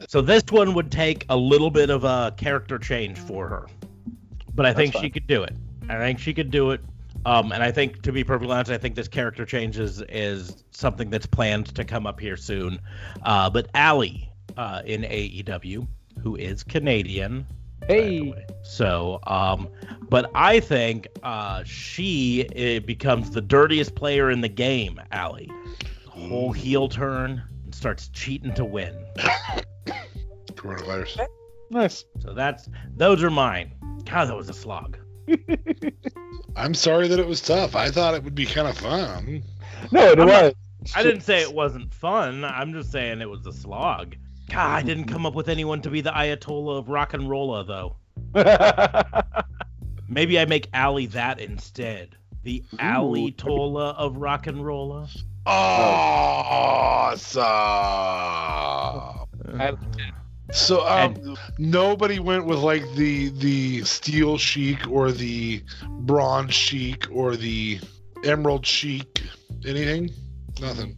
[0.07, 3.67] So this one would take a little bit of a character change for her.
[4.53, 5.55] But I think That's she could do it.
[5.89, 6.81] I think she could do it.
[7.25, 10.63] Um, and I think, to be perfectly honest, I think this character change is, is
[10.71, 12.79] something that's planned to come up here soon.
[13.23, 15.87] Uh, but Allie uh, in AEW,
[16.21, 17.45] who is Canadian.
[17.81, 18.45] By the hey.
[18.63, 19.67] So, um,
[20.09, 25.49] but I think uh, she uh, becomes the dirtiest player in the game, Allie.
[26.07, 28.95] Whole heel turn and starts cheating to win.
[30.53, 31.19] Coronavirus.
[31.69, 32.05] nice.
[32.19, 33.73] So that's those are mine.
[34.05, 34.97] God, that was a slog.
[36.55, 37.75] I'm sorry that it was tough.
[37.75, 39.43] I thought it would be kind of fun.
[39.91, 40.53] No, it I'm not- was.
[40.95, 42.43] I didn't say it wasn't fun.
[42.43, 44.15] I'm just saying it was a slog.
[44.51, 47.63] God, I didn't come up with anyone to be the Ayatollah of rock and rolla
[47.63, 47.95] though.
[50.09, 52.17] Maybe I make Ali that instead.
[52.43, 55.07] The Ali Tola of rock and rolla.
[55.45, 57.41] Awesome.
[59.59, 59.73] I-
[60.51, 65.63] So um, nobody went with like the the steel chic or the
[66.01, 67.79] bronze chic or the
[68.25, 69.21] emerald chic.
[69.65, 70.09] Anything?
[70.59, 70.97] Nothing.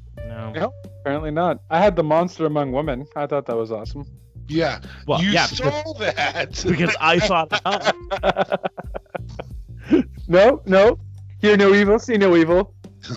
[0.54, 0.60] No.
[0.62, 0.74] No.
[1.02, 1.60] Apparently not.
[1.70, 3.06] I had the monster among women.
[3.16, 4.06] I thought that was awesome.
[4.48, 6.64] Yeah, Well, you yeah, because, saw that.
[6.68, 8.74] because I thought it up.
[10.28, 11.00] no, no.
[11.40, 12.74] Hear no evil, see no evil.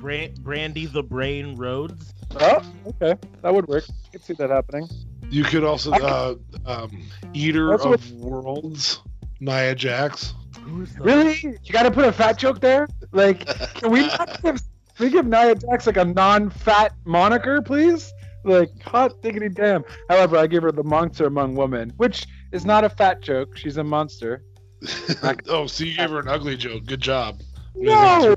[0.00, 2.12] Bran- Brandi the Brain Rhodes.
[2.40, 3.18] Oh, okay.
[3.42, 3.84] That would work.
[3.88, 4.86] I could see that happening.
[5.30, 6.34] you could also uh,
[6.66, 7.02] um,
[7.34, 9.00] eater That's of what- worlds,
[9.40, 10.34] Nia Jax.
[10.98, 11.38] Really?
[11.62, 12.88] You got to put a fat joke there?
[13.12, 14.60] Like, can we not give,
[14.98, 18.12] can we give Nia Jax like a non-fat moniker, please?
[18.42, 19.84] Like, hot diggity damn.
[20.08, 23.56] However, I give her the monster among women, which is not a fat joke.
[23.56, 24.42] She's a monster.
[25.48, 26.84] oh, so you gave her an ugly joke.
[26.86, 27.42] Good job.
[27.76, 28.34] No,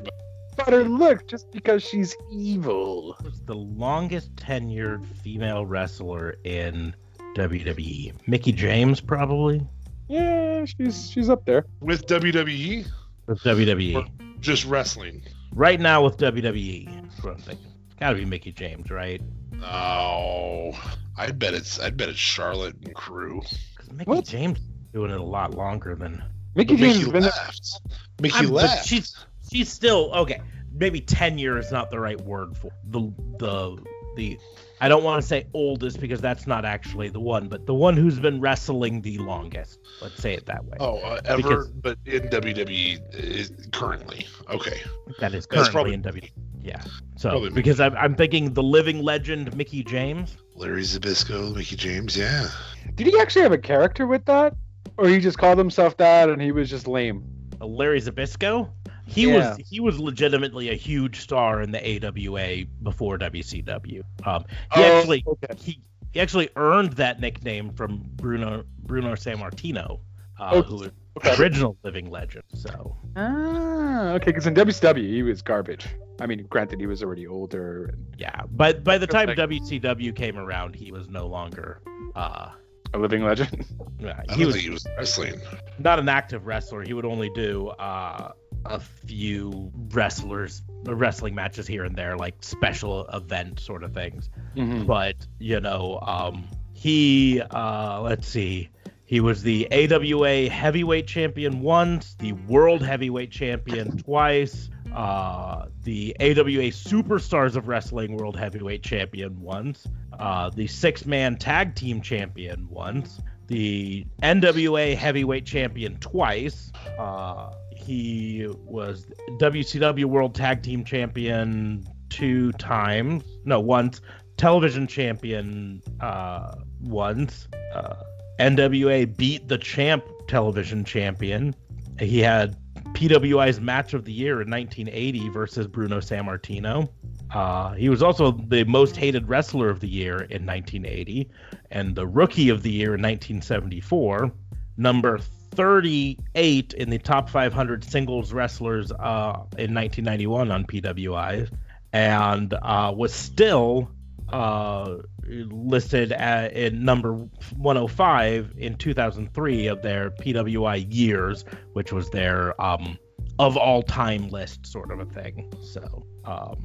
[0.56, 3.18] but her look just because she's evil.
[3.48, 6.96] the longest tenured female wrestler in
[7.36, 8.14] WWE?
[8.28, 9.66] Mickie James, probably.
[10.08, 11.66] Yeah, she's she's up there.
[11.80, 12.86] With WWE,
[13.26, 13.96] With WWE.
[13.96, 14.06] Or-
[14.40, 15.24] just wrestling.
[15.54, 17.02] Right now with WWE.
[17.10, 17.66] That's what I'm thinking.
[17.88, 19.22] It's gotta be Mickie James, right?
[19.64, 20.72] Oh,
[21.18, 23.42] I bet it's I bet it's Charlotte and Crew.
[23.76, 24.26] Because Mickie What?
[24.26, 24.60] James
[24.94, 26.24] doing it a lot longer than
[26.56, 27.32] Mickie But James Mickie has been there.
[27.32, 27.82] left.
[28.22, 28.88] Mickie I'm- left.
[28.88, 29.16] she's
[29.52, 30.42] she's still okay.
[30.74, 33.84] Maybe tenure is not the right word for the the
[34.16, 34.38] the.
[34.84, 37.96] I don't want to say oldest because that's not actually the one, but the one
[37.96, 39.78] who's been wrestling the longest.
[40.02, 40.78] Let's say it that way.
[40.80, 44.26] Oh, uh, ever, Because- but in WWE is currently.
[44.50, 44.80] Okay.
[45.20, 46.32] that is That's currently probably- in WWE.
[46.64, 46.82] Yeah.
[47.16, 50.36] So because I'm I'm thinking the living legend Mickie James.
[50.56, 52.48] Larry Zbyszko, Mickie James, yeah.
[52.96, 54.56] Did he actually have a character with that,
[54.98, 57.24] or he just called himself that and he was just lame?
[57.62, 58.70] uh, Larry Zbyszko.
[59.12, 59.56] He Yeah.
[59.56, 64.04] was he was legitimately a huge star in the AWA before WCW.
[64.26, 65.54] Um, he Oh, actually okay.
[65.58, 65.82] he,
[66.14, 70.00] he actually earned that nickname from Bruno Bruno Sammartino,
[70.40, 71.36] uh, Oh, who was okay.
[71.36, 72.44] original living legend.
[72.54, 74.28] So Ah, okay.
[74.32, 75.88] Because in WCW he was garbage.
[76.20, 77.86] I mean, granted he was already older.
[77.94, 79.42] And yeah, but by the time Okay.
[79.42, 81.82] WCW came around, he was no longer
[82.16, 82.52] uh,
[82.94, 83.66] a living legend.
[84.00, 85.42] yeah, I he don't was think he was wrestling.
[85.80, 86.84] not an active wrestler.
[86.84, 88.32] He would only do uh,
[88.66, 94.30] a few wrestlers wrestling matches here and there, like special event sort of things.
[94.56, 94.86] Mhm.
[94.86, 98.70] but you know um he uh let's see
[99.06, 106.70] he was the AWA heavyweight champion once the world heavyweight champion twice uh the AWA
[106.72, 109.88] superstars of wrestling world heavyweight champion once
[110.20, 118.48] uh the six man tag team champion once the NWA heavyweight champion twice uh he
[118.66, 119.06] was
[119.40, 124.02] WCW world tag team champion two times no once
[124.42, 127.48] television champion uh, once.
[127.76, 127.94] Uh,
[128.40, 131.54] NWA beat the champ television champion.
[132.00, 132.58] He had
[132.94, 136.90] PWI's match of the year in 1980 versus Bruno Sammartino.
[137.32, 141.30] Uh, he was also the most hated wrestler of the year in 1980
[141.70, 144.32] and the rookie of the year in 1974.
[144.76, 145.20] Number
[145.52, 151.50] 38 in the top 500 singles wrestlers uh, in 1991 on PWI
[151.94, 153.92] and uh, was still
[154.30, 157.14] uh, listed at, in number
[157.58, 162.98] 105 in 2003 of their PWI years, which was their um,
[163.40, 165.52] of all time list sort of a thing.
[165.62, 166.64] So um,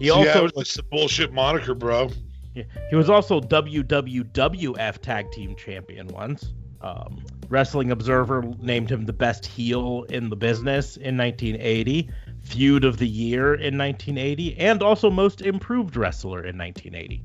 [0.00, 2.10] he yeah, also it's a bullshit moniker, bro.
[2.54, 6.54] he was also WWWF Tag Team Champion once.
[6.80, 12.10] Um, Wrestling Observer named him the best heel in the business in 1980,
[12.42, 17.22] Feud of the Year in 1980, and also Most Improved Wrestler in 1980.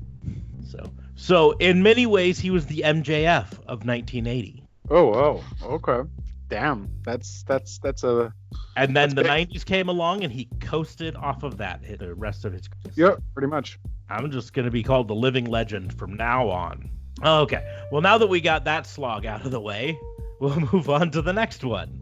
[0.66, 4.64] So, so in many ways, he was the MJF of 1980.
[4.90, 6.08] Oh, oh, okay.
[6.48, 8.32] Damn, that's that's that's a
[8.76, 9.50] And then the big.
[9.50, 12.68] 90s came along, and he coasted off of that the rest of his.
[12.94, 13.78] yep, pretty much.
[14.10, 16.90] I'm just going to be called the living legend from now on.
[17.22, 17.64] Okay.
[17.90, 19.98] Well, now that we got that slog out of the way,
[20.40, 22.00] we'll move on to the next one.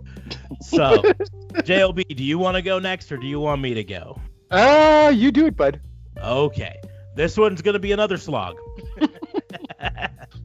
[0.60, 1.02] So,
[1.52, 4.20] JLB, do you want to go next or do you want me to go?
[4.50, 5.80] Ah, you do it, bud.
[6.18, 6.80] Okay.
[7.14, 8.56] This one's going to be another slog.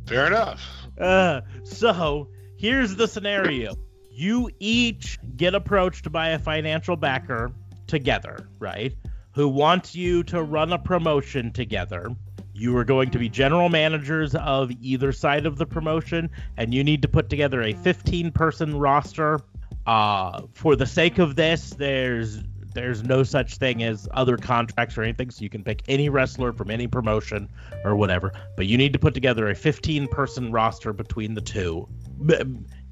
[0.08, 0.62] Fair enough.
[0.97, 2.27] Uh, so,
[2.58, 3.75] here's the scenario
[4.10, 7.51] you each get approached by a financial backer
[7.86, 8.95] together, right?
[9.36, 12.15] Who wants you to run a promotion together.
[12.58, 16.84] You are going to be general managers of either side of the promotion, and you
[16.84, 19.39] need to put together a 15 person roster.
[19.86, 22.41] Uh, for the sake of this, there's
[22.74, 26.52] there's no such thing as other contracts or anything, so you can pick any wrestler
[26.52, 27.48] from any promotion
[27.84, 28.32] or whatever.
[28.56, 31.88] But you need to put together a 15 person roster between the two,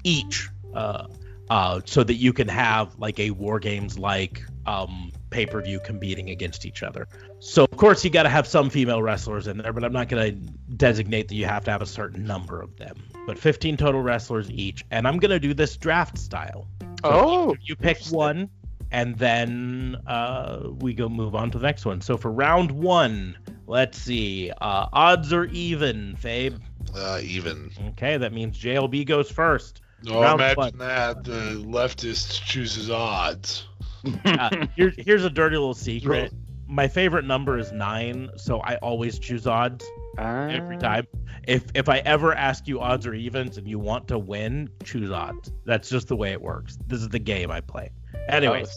[0.04, 1.08] each, uh,
[1.50, 5.80] uh, so that you can have like a war games like um, pay per view
[5.80, 7.08] competing against each other.
[7.40, 10.08] So of course you got to have some female wrestlers in there, but I'm not
[10.08, 12.96] going to designate that you have to have a certain number of them.
[13.26, 16.68] But 15 total wrestlers each, and I'm going to do this draft style.
[17.04, 18.48] Oh, You pick one,
[18.92, 22.00] and then uh, we go move on to the next one.
[22.00, 23.36] So for round one,
[23.66, 24.50] let's see.
[24.60, 26.60] Uh, odds are even, Fabe.
[26.94, 27.70] Uh, even.
[27.90, 29.82] Okay, that means JLB goes first.
[30.08, 30.78] Oh, Round imagine one.
[30.78, 31.24] that.
[31.24, 33.66] The leftist chooses odds.
[34.24, 36.32] Uh, here, here's a dirty little secret.
[36.68, 39.84] My favorite number is nine, so I always choose odds
[40.18, 40.80] every Ah.
[40.80, 41.06] time.
[41.46, 45.10] If if I ever ask you odds or evens and you want to win, choose
[45.10, 45.52] odds.
[45.64, 46.76] That's just the way it works.
[46.88, 47.90] This is the game I play.
[48.28, 48.68] Anyways,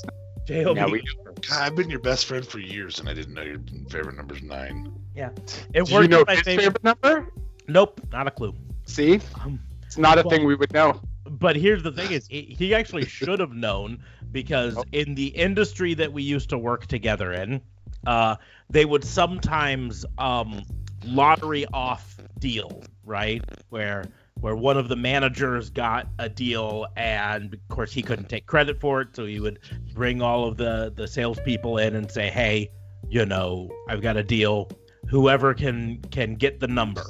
[0.52, 1.04] Oh, Now we-
[1.48, 4.42] God, I've been your best friend for years, and I didn't know your favorite number's
[4.42, 4.92] nine.
[5.16, 5.30] Yeah,
[5.76, 6.64] it Do you worked know with my his favorite.
[6.64, 7.32] favorite number?
[7.68, 8.54] Nope, not a clue.
[8.86, 11.00] See, Um, it's not a Well- thing we would know.
[11.30, 14.00] But here's the thing: is he he actually should have known
[14.32, 14.84] because Oh.
[14.92, 17.62] in the industry that we used to work together in,
[18.06, 18.36] uh,
[18.70, 20.64] they would sometimes um,
[21.06, 23.44] lottery off deal, right?
[23.70, 24.06] Where
[24.42, 28.80] where one of the managers got a deal, and of course he couldn't take credit
[28.80, 29.60] for it, so he would
[29.94, 32.72] bring all of the the salespeople in and say, "Hey,
[33.10, 34.70] you know, I've got a deal.
[35.10, 37.04] Whoever can can get the number."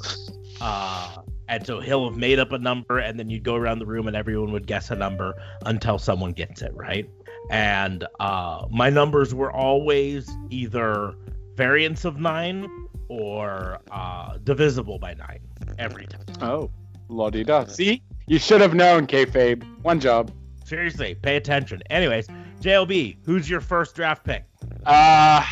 [0.60, 3.86] Uh, and so he'll have made up a number, and then you'd go around the
[3.86, 5.34] room, and everyone would guess a number
[5.66, 7.10] until someone gets it right.
[7.50, 11.16] And uh, my numbers were always either
[11.56, 15.40] variants of nine or uh, divisible by nine
[15.78, 16.22] every time.
[16.40, 16.70] Oh,
[17.08, 17.64] la di da.
[17.64, 19.64] See, you should have known, kayfabe.
[19.82, 20.30] One job.
[20.64, 21.82] Seriously, pay attention.
[21.90, 22.28] Anyways,
[22.60, 24.44] JLB, who's your first draft pick?
[24.86, 25.44] Uh,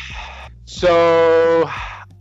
[0.63, 1.69] so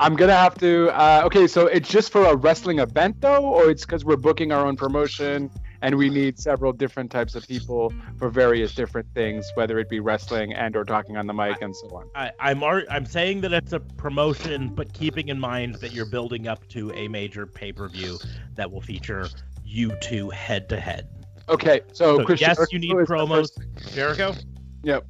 [0.00, 0.90] I'm gonna have to.
[0.90, 4.52] Uh, okay, so it's just for a wrestling event though, or it's because we're booking
[4.52, 5.50] our own promotion
[5.82, 10.00] and we need several different types of people for various different things, whether it be
[10.00, 12.08] wrestling and or talking on the mic and so on.
[12.14, 16.46] I, I'm I'm saying that it's a promotion, but keeping in mind that you're building
[16.48, 18.18] up to a major pay per view
[18.54, 19.28] that will feature
[19.64, 21.08] you two head to head.
[21.48, 23.60] Okay, so, So Chris yes, Jericho you need is the promos.
[23.76, 24.34] first- Jericho.
[24.84, 25.06] Yep.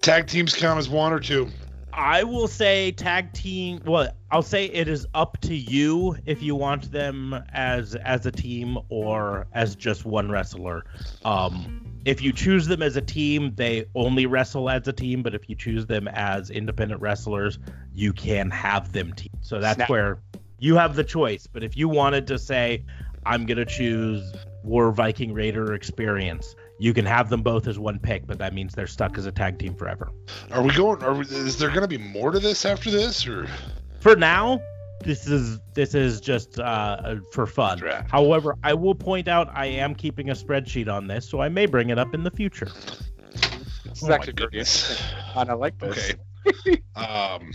[0.00, 1.48] Tag teams count as one or two.
[1.96, 3.80] I will say tag team.
[3.86, 8.30] Well, I'll say it is up to you if you want them as as a
[8.30, 10.84] team or as just one wrestler.
[11.24, 15.22] Um, if you choose them as a team, they only wrestle as a team.
[15.22, 17.58] But if you choose them as independent wrestlers,
[17.94, 19.32] you can have them team.
[19.40, 19.88] So that's Snap.
[19.88, 20.18] where
[20.58, 21.46] you have the choice.
[21.46, 22.84] But if you wanted to say,
[23.24, 28.26] I'm gonna choose War Viking Raider experience, you can have them both as one pick.
[28.26, 30.10] But that means they're stuck as a tag team forever.
[30.50, 31.02] Are we going?
[31.02, 33.46] Are we, is there going to be more to this after this, or
[34.00, 34.60] for now
[35.04, 38.10] this is this is just uh, for fun Draft.
[38.10, 41.66] however i will point out i am keeping a spreadsheet on this so i may
[41.66, 42.70] bring it up in the future
[43.84, 44.90] This is Oh actually pretty goodness.
[44.90, 45.18] interesting.
[45.36, 46.14] And I like this.
[46.66, 46.82] Okay.
[46.96, 47.50] um.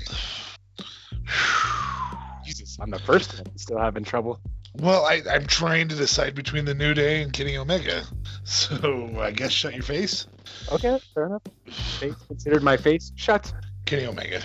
[2.46, 4.40] Jesus, I'm the first one, still having trouble.
[4.76, 8.04] Well, I, I'm trying to decide between the New Day and Kenny Omega.
[8.44, 10.26] So I guess shut your face,
[10.72, 11.44] Okay, fair enough.
[11.70, 13.54] Face considered my face shut.
[13.86, 14.42] Kenny Omega.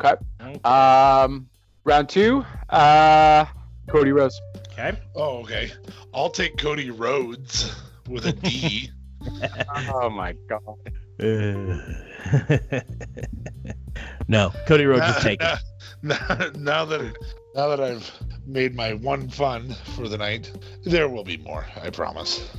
[0.00, 0.14] Okay.
[0.64, 1.48] Um,
[1.84, 2.44] round two.
[2.68, 3.44] Uh,
[3.88, 4.40] Cody Rose.
[4.72, 5.72] okay Oh, okay.
[6.14, 7.74] I'll take Cody Rhodes
[8.08, 8.90] with a D.
[9.92, 10.78] Oh my god.
[11.20, 11.78] Uh,
[14.28, 15.46] no cody rhodes is taken
[16.02, 17.14] now, now, now that
[17.54, 18.10] now that I've
[18.46, 20.52] made my one fun for the night,
[20.84, 21.66] there will be more.
[21.82, 22.50] I promise.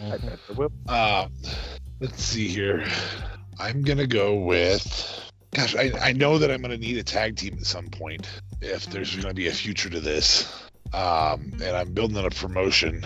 [0.00, 0.72] I bet there will.
[0.88, 1.28] Uh,
[2.00, 2.86] let's see here.
[3.58, 5.24] I'm gonna go with.
[5.54, 8.28] Gosh, I, I know that I'm gonna need a tag team at some point
[8.60, 10.52] if there's gonna be a future to this.
[10.92, 13.04] Um, and I'm building a promotion.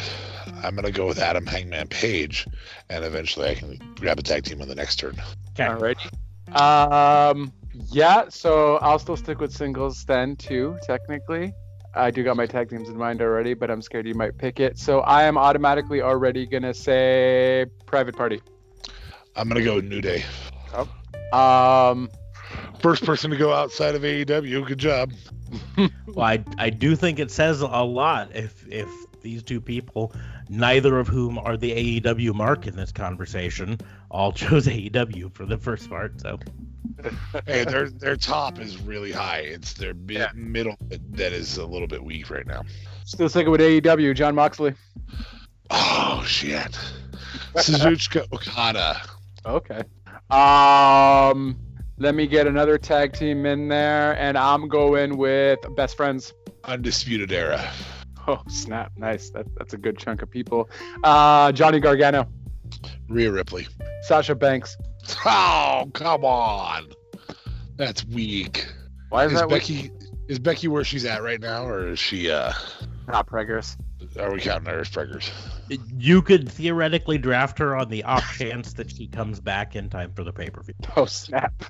[0.63, 2.47] I'm gonna go with Adam Hangman Page,
[2.91, 5.17] and eventually I can grab a tag team on the next turn.
[5.59, 6.61] okay Alrighty.
[6.61, 7.53] Um,
[7.91, 8.29] yeah.
[8.29, 10.79] So I'll still stick with singles then too.
[10.83, 11.55] Technically,
[11.95, 14.61] I do got my tag teams in mind already, but I'm scared you might pick
[14.61, 14.79] it.
[14.79, 18.41] So I am automatically already gonna say Private Party.
[19.37, 20.25] I'm gonna go with New Day.
[21.33, 22.11] Um,
[22.81, 24.67] First person to go outside of AEW.
[24.67, 25.13] Good job.
[26.07, 28.89] well I, I do think it says a lot if if
[29.21, 30.13] these two people
[30.49, 33.79] neither of whom are the aew mark in this conversation
[34.13, 36.39] all chose aew for the first part so
[37.47, 39.39] Hey, their their top is really high.
[39.41, 40.29] It's their mid, Yeah.
[40.35, 42.63] middle that is a little bit weak right now.
[43.05, 44.15] still sticking with AEW.
[44.15, 44.75] Jon Moxley.
[45.71, 46.79] Oh shit.
[47.55, 49.01] Kazuchika Okada.
[49.45, 49.83] Okay.
[50.31, 51.59] Um,
[51.99, 56.33] let me get another tag team in there, and I'm going with Best Friends.
[56.65, 57.69] Undisputed Era.
[58.29, 58.93] Oh snap!
[58.97, 59.31] Nice.
[59.31, 60.71] That, that's a good chunk of people.
[61.03, 62.29] Uh, Johnny Gargano,
[63.09, 63.67] Rhea Ripley.
[64.03, 64.77] Sasha Banks.
[65.25, 66.89] Oh, come on.
[67.77, 68.67] That's weak.
[69.09, 69.91] Why Is Becky
[70.29, 72.53] is Becky where she's at right now, or is she uh
[73.09, 73.77] not preggers?
[74.19, 75.31] are we counting her as preggers?
[75.97, 80.13] you could theoretically draft her on the off chance that she comes back in time
[80.15, 81.65] for the pay-per-view Oh snap!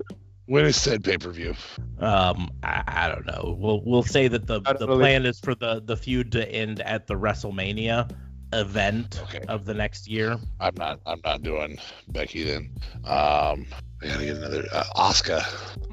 [0.47, 1.55] When is said pay per view?
[1.99, 3.57] Um, I, I don't know.
[3.59, 6.81] We'll we'll say that the the really- plan is for the the feud to end
[6.81, 8.11] at the WrestleMania
[8.53, 9.41] event Okay.
[9.49, 10.39] of the next year.
[10.61, 11.01] I'm not.
[11.07, 11.79] I'm not doing
[12.09, 12.71] Becky then.
[13.05, 13.67] Um,
[14.03, 15.41] I gotta get another uh, Asuka.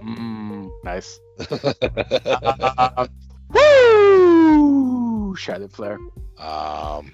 [0.03, 1.19] Mm, nice.
[1.49, 3.07] Uh,
[3.53, 5.35] woo!
[5.35, 5.97] Charlotte Flair.
[6.37, 7.11] um,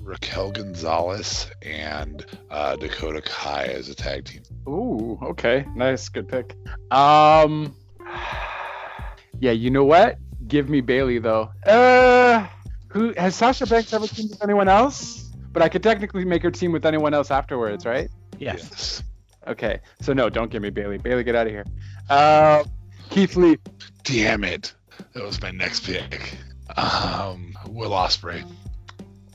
[0.00, 4.42] Raquel Gonzalez and uh, Dakota Kai as a tag team.
[4.66, 6.56] Ooh, okay, nice, good pick.
[6.90, 7.74] Um,
[9.40, 10.18] yeah, you know what?
[10.46, 11.50] Give me Bayley though.
[11.66, 12.46] Uh,
[12.88, 15.30] who has Sasha Banks ever teamed with anyone else?
[15.52, 18.08] But I could technically make her team with anyone else afterwards, right?
[18.38, 19.02] Yes.
[19.46, 20.98] Okay, so no, don't give me Bayley.
[20.98, 21.64] Bayley, get out of here.
[22.10, 22.64] Uh,
[23.10, 23.58] Keith Lee.
[24.04, 24.74] Damn it!
[25.14, 26.36] That was my next pick.
[26.76, 28.44] Um, Will Ospreay.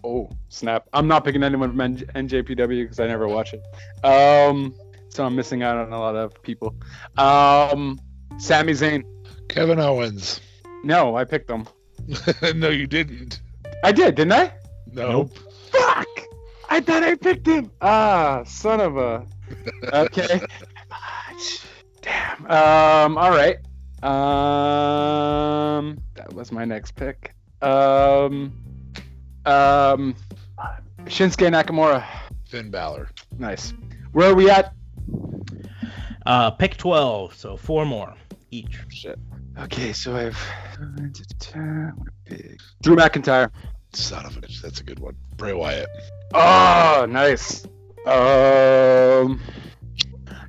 [0.03, 0.87] Oh, snap.
[0.93, 3.63] I'm not picking anyone from N- NJPW because I never watch it.
[4.05, 4.75] Um,
[5.09, 6.75] so I'm missing out on a lot of people.
[7.17, 7.99] Um,
[8.37, 9.03] Sami Zayn.
[9.47, 10.41] Kevin Owens.
[10.83, 11.67] No, I picked them.
[12.55, 13.41] no, you didn't.
[13.83, 14.53] I did, didn't I?
[14.91, 15.29] No.
[15.71, 16.07] Fuck!
[16.69, 17.69] I thought I picked him.
[17.81, 19.25] Ah, son of a.
[19.93, 20.41] Okay.
[22.01, 22.45] Damn.
[22.49, 23.17] Um.
[23.17, 23.57] All right.
[24.01, 25.99] Um.
[26.15, 27.35] That was my next pick.
[27.61, 28.53] Um.
[29.45, 30.15] Um.
[31.05, 32.03] Shinsuke Nakamura.
[32.47, 33.09] Finn Balor.
[33.37, 33.73] Nice.
[34.13, 34.73] Where are we at?
[36.25, 38.15] Uh, pick twelve, so four more
[38.49, 38.79] each.
[38.89, 39.19] Shit.
[39.59, 40.37] Okay, so I've.
[42.81, 43.51] Drew McIntyre.
[43.95, 44.61] Son of a bitch.
[44.61, 45.15] That's a good one.
[45.37, 45.89] Bray Wyatt.
[46.33, 47.65] Oh, nice.
[48.05, 49.41] Um.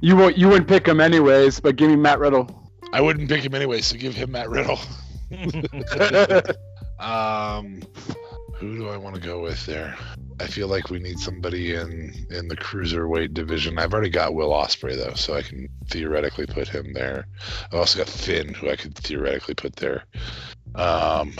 [0.00, 0.36] You won't.
[0.36, 2.70] You wouldn't pick him anyways, but give me Matt Riddle.
[2.92, 4.78] I wouldn't pick him anyway, so give him Matt Riddle.
[6.98, 7.82] Um,
[8.54, 9.96] who do I want to go with there?
[10.40, 13.78] I feel like we need somebody in in the cruiserweight division.
[13.78, 17.26] I've already got Will Ospreay though, so I can theoretically put him there.
[17.66, 20.04] I've also got Finn, who I could theoretically put there.
[20.74, 21.34] Um,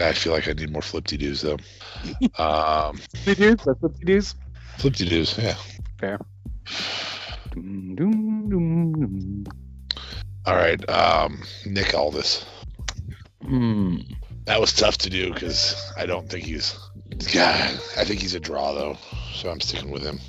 [0.00, 1.58] I feel like I need more flipty doos though.
[2.38, 3.64] Um, Fifty dudes.
[3.64, 4.34] That's fifty dudes.
[4.78, 5.56] flipty doos, yeah.
[5.98, 6.18] Fair.
[10.46, 12.46] All right, um, Nick Aldis.
[13.42, 13.96] Hmm.
[14.44, 16.78] That was tough to do because I don't think he's.
[17.32, 18.96] God, I think he's a draw though,
[19.34, 20.20] so I'm sticking with him.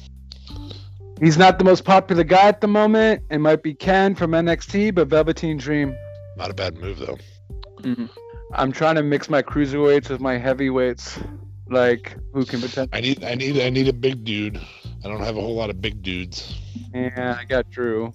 [1.21, 3.23] He's not the most popular guy at the moment.
[3.29, 5.95] It might be Ken from NXT, but Velveteen Dream.
[6.37, 7.17] Not a bad move though.
[8.53, 11.19] I'm trying to mix my cruiserweights with my heavyweights.
[11.67, 12.89] Like who can potentially?
[12.97, 14.59] I need I need I need a big dude.
[15.03, 16.59] I don't have a whole lot of big dudes.
[16.93, 18.11] Yeah, I got Drew.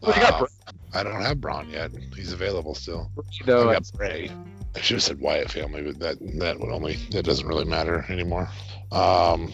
[0.00, 0.46] Well, you got Uh,
[0.94, 1.90] I don't have Braun yet.
[2.16, 3.10] He's available still.
[3.44, 4.30] Though I got Bray.
[4.74, 8.06] I should have said Wyatt family, but that that would only that doesn't really matter
[8.08, 8.48] anymore.
[8.92, 9.52] Um,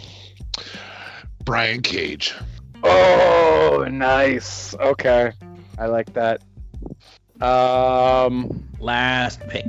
[1.45, 2.35] Brian Cage.
[2.83, 4.75] Oh, nice.
[4.77, 5.33] Okay,
[5.79, 6.43] I like that.
[7.43, 8.63] Um.
[8.79, 9.65] Last pick.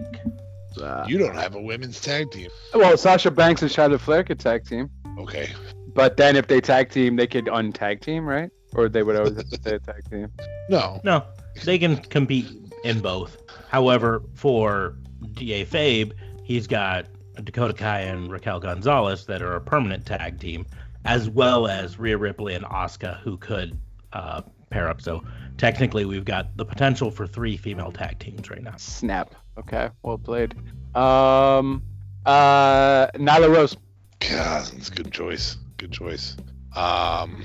[0.82, 2.49] uh, You don't have a women's tag team.
[2.74, 5.49] well, Sasha Banks and Charlotte Flair could tag team, Okay.
[5.95, 8.49] but then if they tag team, they could untag team, right?
[8.76, 10.28] Or they would always have to stay a tag team.
[10.70, 10.99] No.
[11.03, 11.24] No,
[11.63, 12.47] they can compete
[12.84, 13.38] in both.
[13.70, 14.95] However, for
[15.34, 16.11] Da Fabe,
[16.43, 17.05] he's got
[17.43, 20.65] Dakota Kai and Raquel Gonzalez that are a permanent tag team,
[21.05, 23.80] as well as Rhea Ripley and Asuka who could
[24.13, 25.01] uh, pair up.
[25.01, 25.24] So
[25.58, 28.76] technically, we've got the potential for three female tag teams right now.
[28.78, 29.36] Snap.
[29.58, 30.53] Okay, well played.
[30.95, 31.84] Um.
[32.26, 33.08] Uh.
[33.16, 33.78] Nyla Rose.
[34.20, 35.58] God, that's a good choice.
[35.78, 36.36] Good choice.
[36.76, 37.43] Um,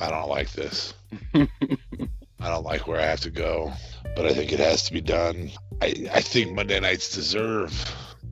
[0.00, 0.94] I don't like this.
[1.34, 1.48] I
[2.40, 3.72] don't like where I have to go,
[4.16, 5.50] but I think it has to be done.
[5.80, 7.72] I, I think Monday nights deserve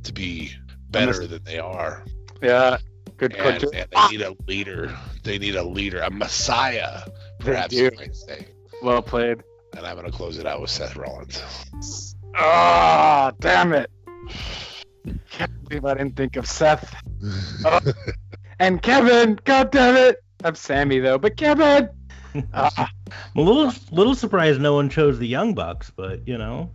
[0.03, 0.53] to be
[0.91, 2.05] better than they are.
[2.43, 2.79] Yeah.
[3.17, 4.95] Good And, and they need a leader.
[5.23, 7.03] They need a leader, a messiah,
[7.39, 8.49] perhaps you might say.
[8.83, 9.43] Well played.
[9.77, 12.15] And I'm going to close it out with Seth Rollins.
[12.37, 13.91] Ah, damn it.
[15.31, 16.95] Can't believe I didn't think of Seth.
[18.59, 20.23] And Kevin, god damn it.
[20.45, 21.89] I'm Sami though, but Kevin.
[22.55, 22.71] I'm
[23.35, 26.71] a little little surprised no one chose the Young Bucks, but you know.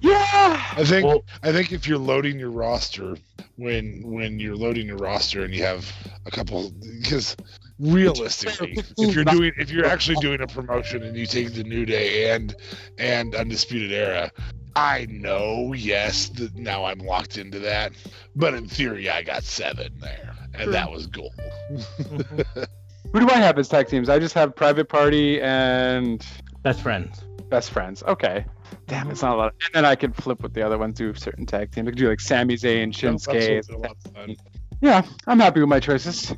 [0.00, 0.62] yeah.
[0.76, 3.16] I think Well- I think if you're loading your roster
[3.56, 5.90] when when you're loading your roster and you have
[6.26, 6.70] a couple
[7.02, 7.36] because
[7.78, 11.84] realistically if you're doing if you're actually doing a promotion and you take the New
[11.84, 12.54] Day and
[12.98, 14.30] and Undisputed Era
[14.76, 17.92] I know yes that now I'm locked into that
[18.36, 21.34] but in theory I got seven there and that was gold
[23.12, 24.08] Who do I have as tag teams?
[24.08, 26.24] I just have Private Party and
[26.62, 27.22] Best friends.
[27.48, 28.02] Best Friends.
[28.02, 28.44] Okay.
[28.88, 29.54] Damn, it's not a lot.
[29.66, 31.86] And then I could flip with the other ones, do certain tag teams.
[31.86, 33.70] I could do like Sami Zayn, Shinsuke.
[33.70, 34.34] a lot of fun.
[34.80, 36.34] Yeah, I'm happy with my choices.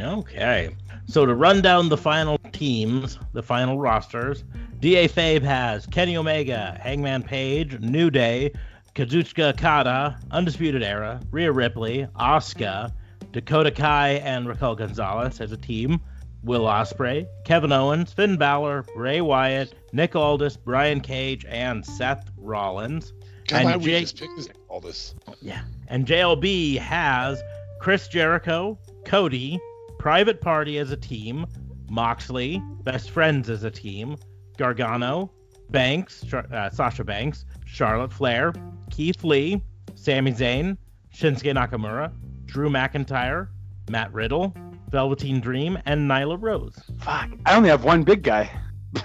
[0.00, 0.74] Okay.
[1.06, 4.44] So to run down the final teams, the final rosters,
[4.78, 8.52] DA Fabe has Kenny Omega, Hangman Page, New Day,
[8.94, 12.92] Kazuchika Okada, Undisputed Era, Rhea Ripley, Asuka,
[13.32, 16.00] Dakota Kai, and Raquel Gonzalez as a team.
[16.42, 23.12] Will Ospreay, Kevin Owens, Finn Balor, Bray Wyatt, Nick Aldis, Brian Cage, and Seth Rollins.
[23.46, 25.14] God, And why we just pick this, all this?
[25.42, 25.62] Yeah.
[25.88, 27.42] And JLB has
[27.78, 29.60] Chris Jericho, Cody,
[30.00, 31.46] Private Party as a team,
[31.90, 34.16] Moxley, Best Friends as a team,
[34.56, 35.30] Gargano,
[35.70, 38.52] Banks, uh, Sasha Banks, Charlotte Flair,
[38.90, 39.62] Keith Lee,
[39.94, 40.76] Sami Zayn,
[41.14, 42.12] Shinsuke Nakamura,
[42.46, 43.48] Drew McIntyre,
[43.90, 44.54] Matt Riddle,
[44.88, 46.78] Velveteen Dream, and Nyla Rose.
[46.98, 47.30] Fuck.
[47.46, 48.50] I only have one big guy.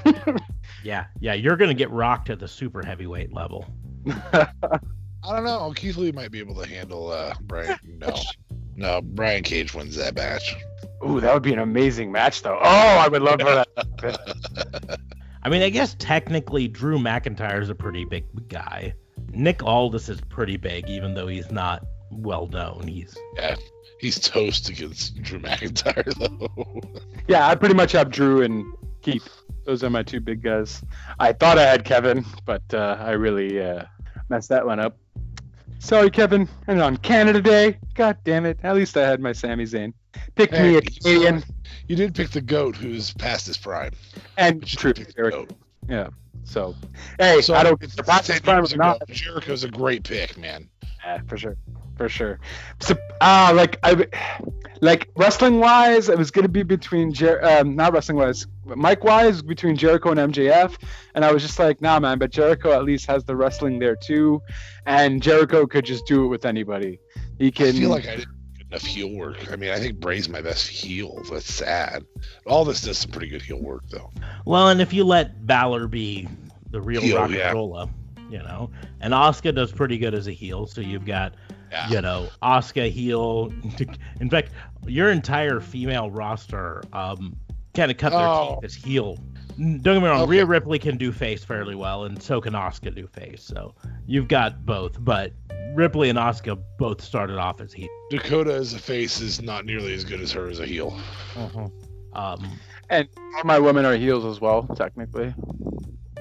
[0.86, 3.66] Yeah, yeah, you're gonna get rocked at the super heavyweight level.
[4.34, 4.48] I
[5.24, 5.74] don't know.
[5.76, 7.80] Keith Lee might be able to handle uh, Brian.
[7.98, 8.16] No,
[8.76, 9.02] no.
[9.02, 10.56] Brian Cage wins that match.
[11.04, 12.58] Ooh, that would be an amazing match, though.
[12.62, 15.00] Oh, I would love for that.
[15.44, 18.96] I mean, I guess technically Drew McIntyre is a pretty big guy.
[19.32, 22.88] Nick Aldis is pretty big, even though he's not well known.
[22.88, 23.56] He's Yeah,
[24.00, 26.82] he's toast against Drew McIntyre though.
[27.28, 28.66] yeah, I pretty much have Drew and
[29.02, 29.28] Keith.
[29.66, 30.82] Those are my two big guys.
[31.20, 33.84] I thought I had Kevin, but uh, I really uh,
[34.30, 34.98] messed that one up.
[35.80, 36.48] Sorry, Kevin.
[36.68, 38.60] And on Canada Day, god damn it.
[38.64, 39.94] At least I had my Sami Zayn.
[40.36, 41.44] Pick me a Canadian
[41.88, 43.92] You did pick the goat, who's past his prime.
[44.38, 44.94] and true.
[44.94, 45.52] did pick the goat.
[45.88, 46.08] Yeah.
[46.44, 46.76] So,
[47.20, 49.00] hey, So I don't it's the past same his prime as or not.
[49.00, 49.10] goat.
[49.10, 50.70] Jericho's a great pick, man.
[51.04, 51.56] Yeah, for sure,
[51.98, 52.40] for sure.
[52.80, 54.08] So, uh, like I,
[54.82, 59.42] like wrestling wise, it was gonna be between Jer- um, not wrestling wise, mic wise
[59.44, 60.78] between Jericho and MJF,
[61.14, 62.18] and I was just like, nah, man.
[62.20, 64.42] But Jericho at least has the wrestling there too,
[64.88, 67.00] and Jericho could just do it with anybody.
[67.40, 67.74] He I can.
[67.74, 68.35] feel like I didn't
[68.76, 69.52] enough heel work.
[69.52, 71.24] I mean, I think Bray's my best heel.
[71.32, 72.04] That's sad.
[72.46, 74.12] Aldis does some pretty good heel work, though.
[74.46, 76.28] well, and if you let Balor be
[76.72, 77.48] the real Heel, rock yeah.
[77.50, 77.90] and rolla,
[78.30, 78.70] you know,
[79.02, 80.66] and Asuka does pretty good as a heel.
[80.68, 81.36] So you've got
[81.72, 81.90] Yeah.
[81.90, 83.54] you know Asuka heel.
[84.20, 84.52] In fact,
[84.86, 87.36] your entire female roster um,
[87.74, 88.56] kind of cut their Oh.
[88.62, 89.18] teeth as heel.
[89.58, 90.32] Don't get me wrong, Okay.
[90.32, 93.42] Rhea Ripley can do face fairly well, and so can Asuka do face.
[93.42, 93.74] So
[94.06, 95.32] you've got both, but
[95.74, 97.88] Ripley and Asuka both started off as heel.
[98.10, 100.98] Dakota as a face is not nearly as good as her as a heel.
[102.14, 102.50] Um,
[102.90, 105.34] and all my women are heels as well, technically.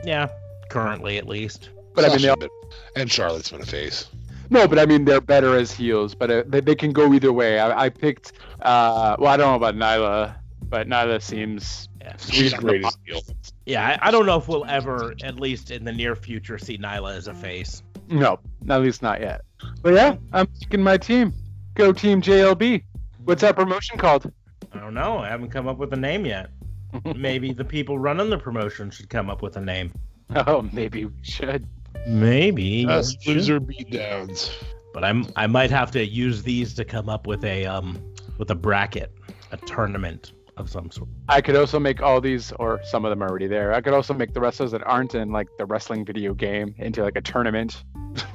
[0.04, 0.28] yeah,
[0.70, 1.70] currently at least.
[1.94, 2.48] But I mean, they Sasha
[2.96, 4.08] and Charlotte's been a face.
[4.50, 7.32] No, but I mean they're better as heels, but uh, they, they can go either
[7.32, 7.58] way.
[7.60, 10.34] I, I picked, uh, well, I don't know about Nyla,
[10.68, 12.16] but Nyla seems Yeah.
[12.18, 12.60] She's Sweet.
[12.60, 13.22] great as a heel.
[13.64, 16.76] Yeah, I, I don't know if we'll ever, at least in the near future, see
[16.76, 17.82] Nyla as a face.
[18.08, 18.38] no,
[18.68, 19.40] at least not yet.
[19.82, 21.32] But yeah, I'm picking my team.
[21.74, 22.82] Go Team JLB.
[23.24, 24.30] What's that promotion called?
[24.72, 25.18] I don't know.
[25.18, 26.50] I haven't come up with a name yet.
[27.16, 29.92] Maybe the people running the promotion should come up with a name.
[30.36, 31.66] Oh, maybe we should.
[32.06, 32.86] Maybe.
[32.86, 33.34] Us we should.
[33.34, 34.50] loser beatdowns.
[34.92, 37.98] But I'm I might have to use these to come up with a um
[38.38, 39.12] with a bracket,
[39.52, 41.08] a tournament of some sort.
[41.28, 43.72] I could also make all these, or some of them are already there.
[43.74, 47.02] I could also make the wrestlers that aren't in like the wrestling video game into
[47.02, 47.82] like a tournament.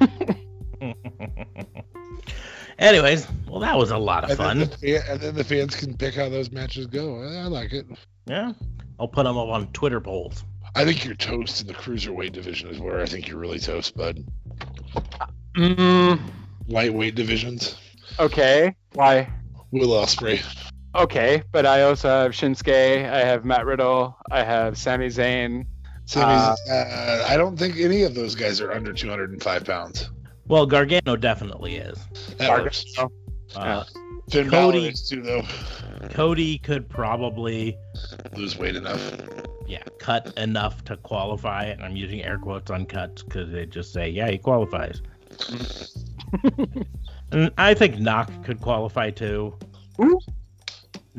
[2.78, 4.78] Anyways, well that was a lot of And then, fun.
[4.80, 7.22] the, and then the fans can pick how those matches go.
[7.22, 7.86] I, I like it.
[8.26, 8.52] Yeah.
[8.98, 10.44] I'll put them up on Twitter polls.
[10.74, 13.96] I think you're toast in the cruiserweight division is where I think you're really toast,
[13.96, 14.24] bud.
[15.56, 16.20] Mm,
[16.68, 17.76] Lightweight divisions.
[18.18, 18.74] okay.
[18.94, 19.28] Why?
[19.72, 20.42] Will Ospreay.
[20.94, 23.08] Okay, but I also have Shinsuke.
[23.08, 24.16] I have Matt Riddle.
[24.30, 25.66] I have Sami Zayn.
[26.04, 30.10] Sami's, uh, I don't think any of those guys are under 205 pounds.
[30.48, 31.96] Well, Gargano definitely is.
[32.38, 32.84] That works.
[32.96, 33.14] Gargano.
[33.54, 33.84] Uh,
[34.30, 35.42] Finn Cody- Balor is too, though.
[36.10, 37.76] Cody could probably
[38.36, 39.12] Lose weight enough.
[39.68, 41.66] yeah, cut enough to qualify.
[41.66, 45.02] And I'm using air quotes on cuts because they just say, yeah, he qualifies.
[47.32, 49.56] and I think Knock could qualify too.
[49.96, 50.20] Who?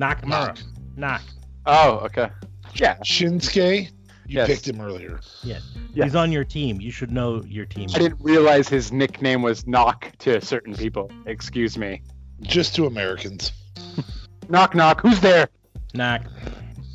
[0.02, 0.28] Nakamura.
[0.28, 0.58] Knock.
[0.98, 1.22] Knock.
[1.66, 2.30] Oh, okay.
[2.76, 2.98] Yeah.
[2.98, 3.92] Shinsuke, you
[4.28, 4.48] Yes.
[4.48, 5.20] picked him earlier.
[5.44, 5.60] Yeah.
[5.94, 6.80] He's on your team.
[6.82, 7.90] You should know your team.
[7.94, 11.12] I didn't realize his nickname was Knock to certain people.
[11.26, 12.02] Excuse me.
[12.42, 13.52] Just to Americans.
[14.50, 15.02] Knock, knock.
[15.02, 15.48] Who's there?
[15.94, 16.24] Knock.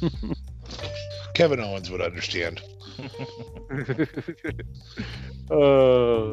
[1.34, 2.60] Kevin Owens would understand.
[5.50, 6.32] uh,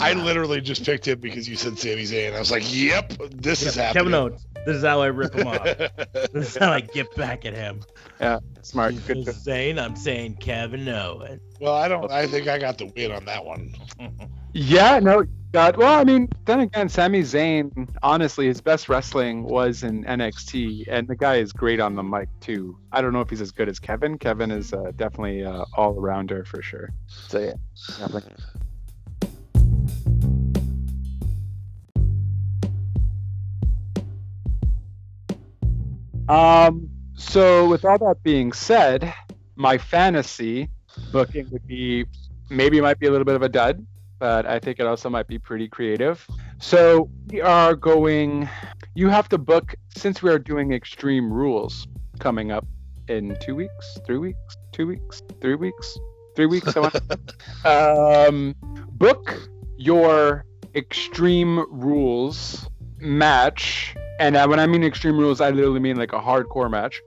[0.00, 2.34] I literally just picked him because you said Sami Zayn.
[2.34, 4.04] I was like, yep, this is happening.
[4.04, 4.46] Kevin Owens.
[4.66, 5.62] This is how I rip him off.
[6.32, 7.80] this is how I get back at him.
[8.20, 8.92] Yeah, smart.
[8.92, 9.24] He's Good.
[9.24, 11.40] just saying I'm saying Kevin Owens.
[11.60, 12.10] well, I don't.
[12.10, 13.74] I think I got the win on that one.
[14.56, 15.98] Yeah, no, got well.
[15.98, 21.16] I mean, then again, Sami Zayn, honestly, his best wrestling was in NXT, and the
[21.16, 22.78] guy is great on the mic too.
[22.92, 24.16] I don't know if he's as good as Kevin.
[24.16, 26.90] Kevin is uh, definitely uh, all arounder for sure.
[27.08, 27.54] So yeah,
[27.98, 28.36] definitely.
[36.28, 36.88] Um.
[37.16, 39.14] So with all that being said,
[39.56, 40.68] my fantasy
[41.12, 42.06] booking would be
[42.50, 43.86] maybe it might be a little bit of a dud,
[44.18, 46.26] but I think it also might be pretty creative.
[46.58, 48.48] So we are going.
[48.94, 51.86] You have to book since we are doing Extreme Rules
[52.18, 52.66] coming up
[53.08, 55.98] in two weeks, three weeks, two weeks, three weeks,
[56.36, 56.76] three weeks.
[56.76, 56.96] I want
[57.64, 58.54] um,
[58.92, 60.44] book your
[60.74, 62.68] Extreme Rules
[63.04, 67.00] match, and when I mean Extreme Rules, I literally mean like a hardcore match.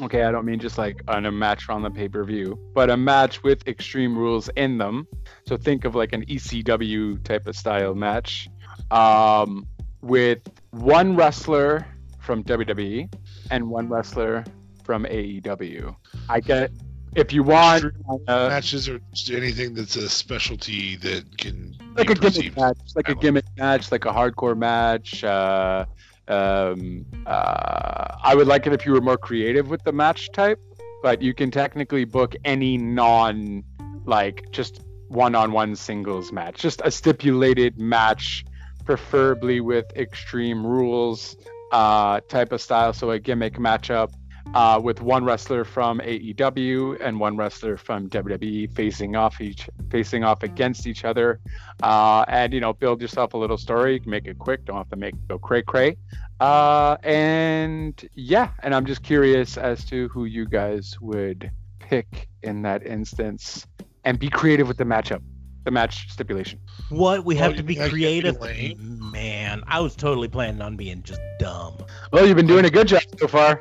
[0.00, 2.90] Okay, I don't mean just like on a match on the pay per view, but
[2.90, 5.06] a match with Extreme Rules in them.
[5.46, 8.48] So think of like an ECW type of style match
[8.90, 9.66] um,
[10.00, 10.40] with
[10.70, 11.86] one wrestler
[12.18, 13.12] from WWE
[13.50, 14.44] and one wrestler
[14.82, 15.94] from AEW.
[16.28, 16.70] I get
[17.16, 17.84] if you want
[18.28, 19.00] uh, Matches or
[19.32, 24.04] anything that's a specialty that can like a gimmick match, like a gimmick match, like
[24.04, 25.22] a hardcore match.
[25.22, 25.86] Uh,
[26.28, 30.58] um, uh, I would like it if you were more creative with the match type,
[31.02, 33.62] but you can technically book any non,
[34.04, 38.44] like just one-on-one singles match, just a stipulated match,
[38.84, 41.36] preferably with extreme rules
[41.72, 42.92] uh, type of style.
[42.92, 44.12] So a gimmick matchup.
[44.52, 50.22] Uh, with one wrestler from AEW and one wrestler from WWE facing off each facing
[50.22, 51.40] off against each other,
[51.82, 54.00] uh, and you know build yourself a little story.
[54.06, 54.64] Make it quick.
[54.64, 55.96] Don't have to make it go cray cray.
[56.40, 62.62] Uh, and yeah, and I'm just curious as to who you guys would pick in
[62.62, 63.66] that instance,
[64.04, 65.22] and be creative with the matchup,
[65.64, 66.60] the match stipulation.
[66.90, 68.36] What we have you to be creative.
[68.36, 68.98] Elaine?
[69.12, 71.76] Man, I was totally planning on being just dumb.
[72.12, 73.60] Well, you've been doing a good job so far.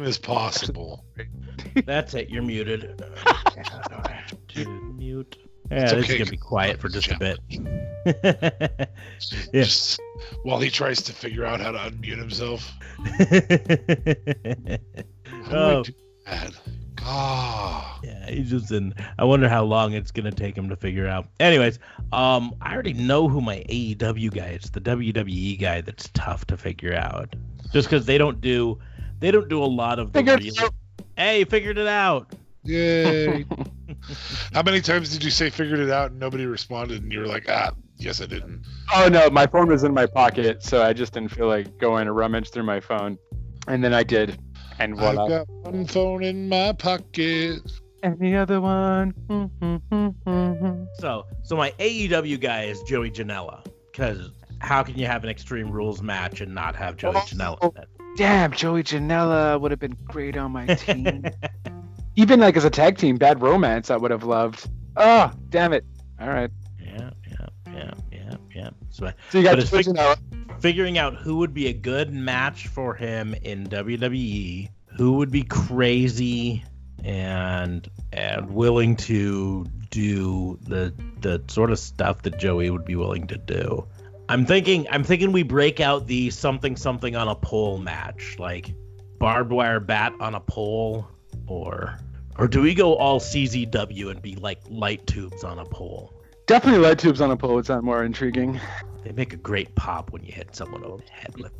[0.00, 1.04] Game as possible.
[1.84, 2.30] That's it.
[2.30, 3.04] You're muted.
[4.48, 5.36] to mute.
[5.70, 7.38] Yeah, It's this okay, is gonna be quiet for just a bit.
[9.52, 9.62] yeah.
[9.62, 10.00] Just
[10.42, 12.72] while he tries to figure out how to unmute himself.
[12.98, 13.14] How
[15.50, 15.92] do I oh, do
[16.24, 16.52] that?
[17.02, 18.00] Ah.
[18.02, 18.94] yeah, he's just in.
[19.18, 21.28] I wonder how long it's gonna take him to figure out.
[21.40, 21.78] Anyways,
[22.12, 24.70] um, I already know who my AEW guy is.
[24.70, 27.36] The WWE guy that's tough to figure out,
[27.72, 28.78] just because they don't do,
[29.20, 30.70] they don't do a lot of the Figured real.
[31.16, 32.32] Hey, figured it out.
[32.64, 33.44] Yay.
[34.52, 37.26] How many times did you say figured it out and nobody responded and you were
[37.26, 38.64] like, ah, yes, I didn't.
[38.94, 42.06] Oh no, my phone was in my pocket, so I just didn't feel like going
[42.06, 43.18] to rummage through my phone,
[43.68, 44.38] and then I did,
[44.78, 45.24] and voila.
[45.24, 47.60] I've got one phone in my pocket.
[48.02, 49.12] And the other one.
[50.98, 55.70] So, so my AEW guy is Joey Janela, because how can you have an Extreme
[55.70, 57.14] Rules match and not have Joey.
[57.16, 57.84] Janela?
[58.16, 61.24] Damn, Joey Janela would have been great on my team.
[62.16, 64.68] Even like as a tag team, Bad Romance, I would have loved.
[64.96, 65.84] Oh, damn it.
[66.20, 66.50] All right.
[66.78, 68.70] Yeah, yeah, yeah, yeah, yeah.
[68.90, 69.86] So So you got fig-
[70.60, 75.44] figuring out who would be a good match for him in WWE, who would be
[75.44, 76.64] crazy
[77.04, 83.26] and and willing to do the the sort of stuff that Joey would be willing
[83.28, 83.86] to do.
[84.30, 88.72] I'm thinking I'm thinking we break out the something something on a pole match, like
[89.18, 91.08] barbed wire bat on a pole,
[91.48, 91.98] or
[92.38, 96.14] or do we go all CZW and be like light tubes on a pole?
[96.46, 98.60] Definitely light tubes on a pole would sound more intriguing.
[99.02, 101.52] They make a great pop when you hit someone over the head with.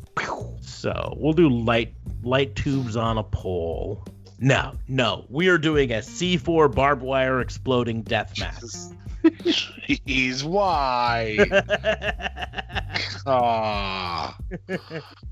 [0.61, 1.93] So we'll do light
[2.23, 4.07] light tubes on a pole.
[4.39, 8.63] No, no, we are doing a C4 barbed wire exploding death match.
[9.23, 11.45] Jeez, why?
[13.25, 14.35] Ah.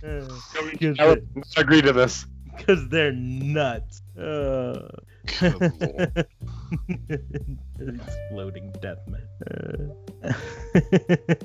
[0.04, 1.18] I
[1.58, 2.26] agree to this.
[2.56, 4.02] Because they're nuts.
[4.18, 4.90] Uh,
[7.80, 9.22] exploding death match.
[10.30, 11.36] Uh,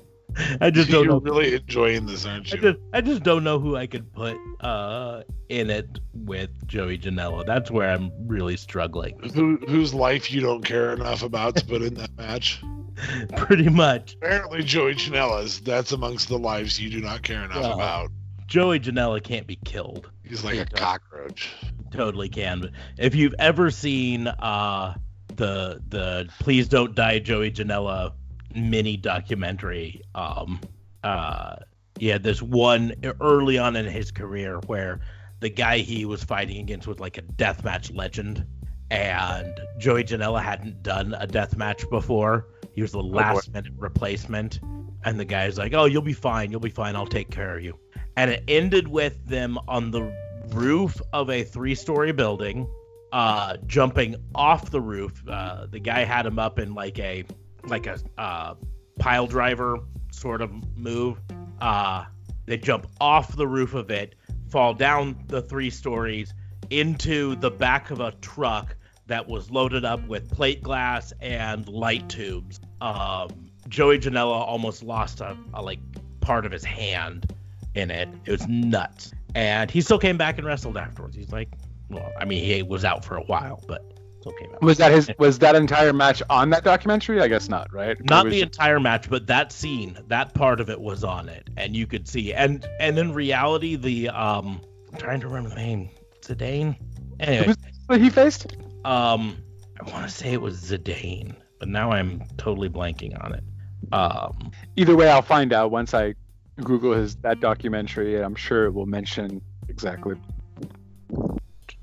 [0.61, 1.21] I just don't You're know.
[1.21, 2.63] really enjoying this, aren't I you?
[2.63, 7.47] just, I just don't know who I could put uh, in it with Joey Janela.
[7.47, 9.19] That's where I'm really struggling.
[9.35, 12.61] Who, whose life you don't care enough about to put in that match?
[13.37, 14.15] Pretty much.
[14.17, 15.61] Apparently, Joey Janela's.
[15.61, 17.73] That's amongst the lives you do not care enough Well.
[17.75, 18.11] about.
[18.47, 20.11] Joey Janela can't be killed.
[20.23, 20.65] He's like a Yeah.
[20.75, 21.51] cockroach.
[21.91, 22.61] Totally can.
[22.61, 24.95] But if you've ever seen uh,
[25.29, 28.13] the the Please Don't Die Joey Janela
[28.55, 30.61] mini documentary, um,
[31.03, 31.57] uh,
[31.99, 35.01] yeah, there's one early on in his career where
[35.41, 38.45] the guy he was fighting against was like a deathmatch legend,
[38.91, 42.49] and Joey Janela hadn't done a deathmatch before.
[42.73, 44.61] He was the last minute replacement,
[45.05, 46.51] And the guy's like, "Oh, you'll be fine.
[46.51, 46.97] You'll be fine.
[46.97, 47.79] I'll take care of you."
[48.17, 50.13] And it ended with them on the
[50.49, 52.67] roof of a three-story building,
[53.13, 55.23] uh, jumping off the roof.
[55.29, 57.25] Uh, the guy had him up in like a
[57.67, 58.55] like a uh,
[58.99, 59.79] pile driver
[60.13, 61.21] sort of move.
[61.61, 62.05] Uh,
[62.47, 64.15] they jump off the roof of it,
[64.49, 66.35] fall down the three stories
[66.71, 72.09] into the back of a truck that was loaded up with plate glass and light
[72.09, 72.61] tubes.
[72.81, 73.29] Um,
[73.69, 75.81] Joey Janela almost lost a, a like
[76.21, 77.35] part of his hand
[77.75, 78.09] in it.
[78.25, 81.17] It was nuts, and he still came back and wrestled afterwards.
[81.17, 81.49] He's like,
[81.91, 83.94] well, I mean, he was out for a while, but
[84.25, 84.63] still came out.
[84.63, 85.11] Was that his?
[85.19, 87.21] Was that entire match on that documentary?
[87.21, 87.97] I guess not, right?
[88.09, 91.49] Not the it- entire match, but that scene, that part of it was on it,
[91.57, 92.33] and you could see.
[92.33, 94.61] And and in reality, the um,
[94.93, 95.91] I'm trying to remember the name,
[96.23, 96.77] Zidane.
[97.21, 97.55] Anyway,
[97.89, 98.57] was- he faced.
[98.85, 99.37] um,
[99.81, 103.45] I want to say it was Zidane, but now I'm totally blanking on it.
[103.93, 106.15] Um, Either way, I'll find out once I
[106.63, 110.17] Google his that documentary, and I'm sure it will mention exactly.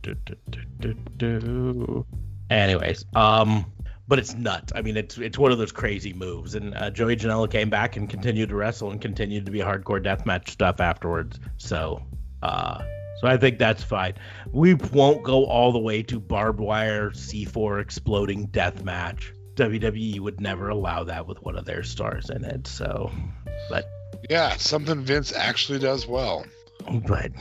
[0.01, 2.05] do, do, do, do, do.
[2.51, 3.65] Anyways, um,
[4.09, 4.73] but it's nuts.
[4.75, 6.53] I mean, it's it's one of those crazy moves.
[6.53, 10.03] And uh, Joey Janela came back and continued to wrestle and continued to be hardcore
[10.03, 11.39] deathmatch stuff afterwards.
[11.57, 12.03] So,
[12.43, 12.83] uh,
[13.21, 14.15] so I think that's fine.
[14.51, 19.31] We won't go all the way to barbed wire C4 exploding deathmatch.
[19.55, 22.67] WWE would never allow that with one of their stars in it.
[22.67, 23.11] So,
[23.69, 23.85] but
[24.29, 26.45] Yeah, something Vince actually does well.
[27.07, 27.31] but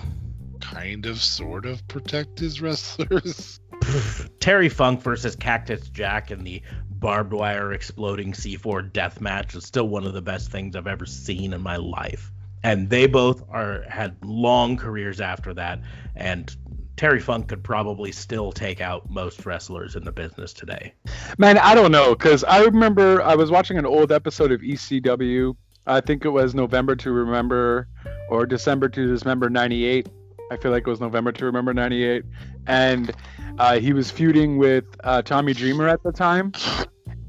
[0.60, 3.58] Kind of, sort of protect his wrestlers.
[4.40, 9.88] Terry Funk versus Cactus Jack in the barbed wire exploding C4 death match is still
[9.88, 12.30] one of the best things I've ever seen in my life.
[12.62, 15.80] And they both are had long careers after that.
[16.14, 16.54] And
[16.96, 20.92] Terry Funk could probably still take out most wrestlers in the business today.
[21.38, 25.56] Man, I don't know, because I remember I was watching an old episode of ECW.
[25.86, 27.88] I think it was November to Remember
[28.28, 30.10] or December to December 98.
[30.50, 32.24] I feel like it was November to Remember 98.
[32.66, 33.12] And
[33.58, 36.52] uh, he was feuding with uh, Tommy Dreamer at the time.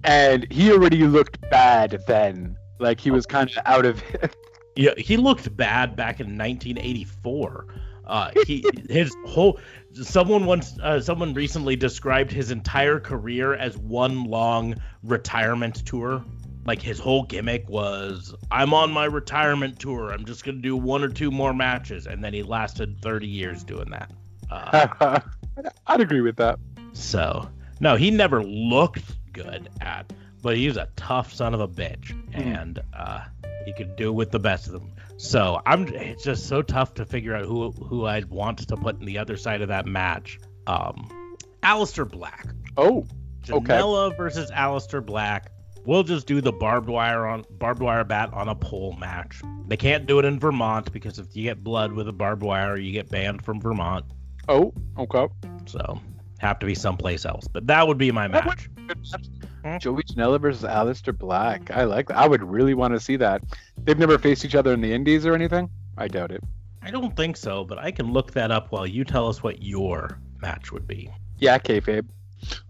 [0.03, 2.57] And he already looked bad then.
[2.79, 4.35] Like he was kind of out of it.
[4.77, 7.67] Yeah, he looked bad back in 1984.
[8.07, 9.59] Uh, he his whole
[9.93, 16.23] someone once uh, someone recently described his entire career as one long retirement tour.
[16.65, 20.11] Like his whole gimmick was, I'm on my retirement tour.
[20.11, 23.63] I'm just gonna do one or two more matches, and then he lasted 30 years
[23.63, 24.11] doing that.
[24.49, 25.19] Uh,
[25.87, 26.59] I'd agree with that.
[26.93, 27.49] so
[27.79, 29.03] no, he never looked
[29.33, 33.23] good at, but he was a tough son of a bitch, and uh,
[33.65, 34.91] he could do with the best of them.
[35.17, 35.87] So I'm.
[35.87, 39.17] It's just so tough to figure out who who I'd want to put in the
[39.17, 40.39] other side of that match.
[40.67, 41.09] Um,
[41.63, 42.47] Aleister Black,
[42.77, 43.05] Oh,
[43.49, 43.73] Okay.
[43.73, 45.51] Janela versus Aleister Black.
[45.85, 49.41] We'll just do the barbed wire on barbed wire bat on a pole match.
[49.67, 52.77] They can't do it in Vermont because if you get blood with a barbed wire,
[52.77, 54.05] you get banned from Vermont.
[54.47, 55.27] Oh, okay.
[55.65, 55.99] So
[56.39, 57.47] have to be someplace else.
[57.47, 58.69] But that would be my That match.
[59.63, 59.77] Hmm?
[59.77, 61.69] Joey Janela versus Aleister Black.
[61.71, 62.17] I like that.
[62.17, 63.43] I would really want to see that.
[63.83, 65.69] They've never faced each other in the Indies or anything.
[65.97, 66.43] I doubt it.
[66.81, 69.61] I don't think so, but I can look that up while you tell us what
[69.61, 71.11] your match would be.
[71.37, 72.07] Yeah, kayfabe.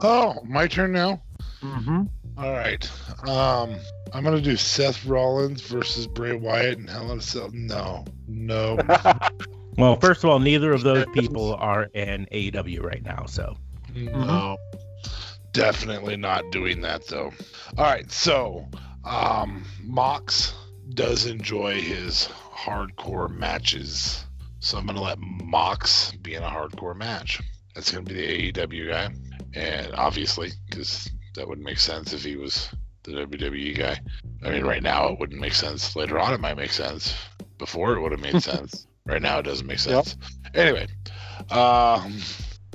[0.01, 1.21] Oh, my turn now.
[1.61, 2.03] Mm-hmm.
[2.37, 2.91] All right.
[3.27, 3.77] Um,
[4.13, 7.49] I'm gonna do Seth Rollins versus Bray Wyatt and Hell in a Cell.
[7.53, 8.77] No, no.
[9.77, 13.55] Well, first of all, neither of those people are in AEW right now, so
[13.95, 14.57] No,
[15.53, 17.31] definitely not doing that though.
[17.77, 18.67] All right, so
[19.03, 20.53] um, Mox
[20.93, 24.25] does enjoy his hardcore matches,
[24.59, 27.41] so I'm gonna let Mox be in a hardcore match.
[27.75, 29.13] That's gonna be the AEW guy,
[29.53, 32.69] and obviously, because that wouldn't make sense if he was
[33.03, 33.99] the WWE guy.
[34.43, 35.95] I mean, right now it wouldn't make sense.
[35.95, 37.15] Later on, it might make sense.
[37.57, 38.87] Before it would have made sense.
[39.05, 40.05] Right now, it doesn't make Yep.
[40.05, 40.17] sense.
[40.53, 40.87] Anyway,
[41.49, 42.21] um,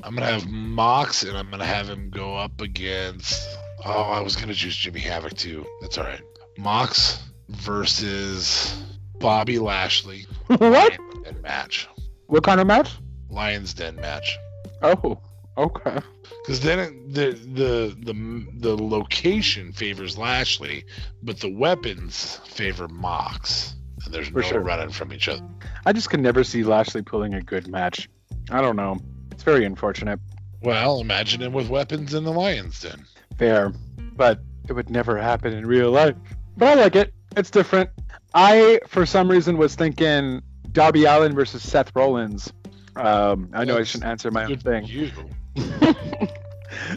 [0.02, 3.46] I'm gonna have Mox, and I'm gonna have him go up against.
[3.84, 5.64] Oh, I was gonna choose Jimmy Havoc too.
[5.80, 6.20] That's all right.
[6.58, 8.82] Mox versus
[9.18, 10.26] Bobby Lashley.
[10.46, 10.96] what?
[11.24, 11.88] Den match.
[12.26, 12.90] What kind of match?
[13.30, 14.36] Lions Den match.
[14.82, 15.18] Oh,
[15.56, 15.98] okay.
[16.42, 20.84] Because then it, the the the the location favors Lashley,
[21.22, 23.75] but the weapons favor Mox,
[24.06, 24.60] and there's For no sure.
[24.60, 25.42] running from each other.
[25.84, 28.08] I just can never see Lashley pulling a good match.
[28.50, 28.96] I don't know.
[29.32, 30.18] It's very unfortunate.
[30.62, 33.04] Well, imagine him with weapons in the Lions Den.
[33.38, 33.72] Fair,
[34.16, 36.14] but it would never happen in real life.
[36.56, 37.12] But I like it.
[37.36, 37.90] It's different.
[38.34, 40.40] I, for some reason, was thinking
[40.72, 42.50] Darby Allin versus Seth Rollins.
[42.96, 44.84] Um, I know I That's shouldn't answer my own Good for thing.
[44.86, 45.10] you.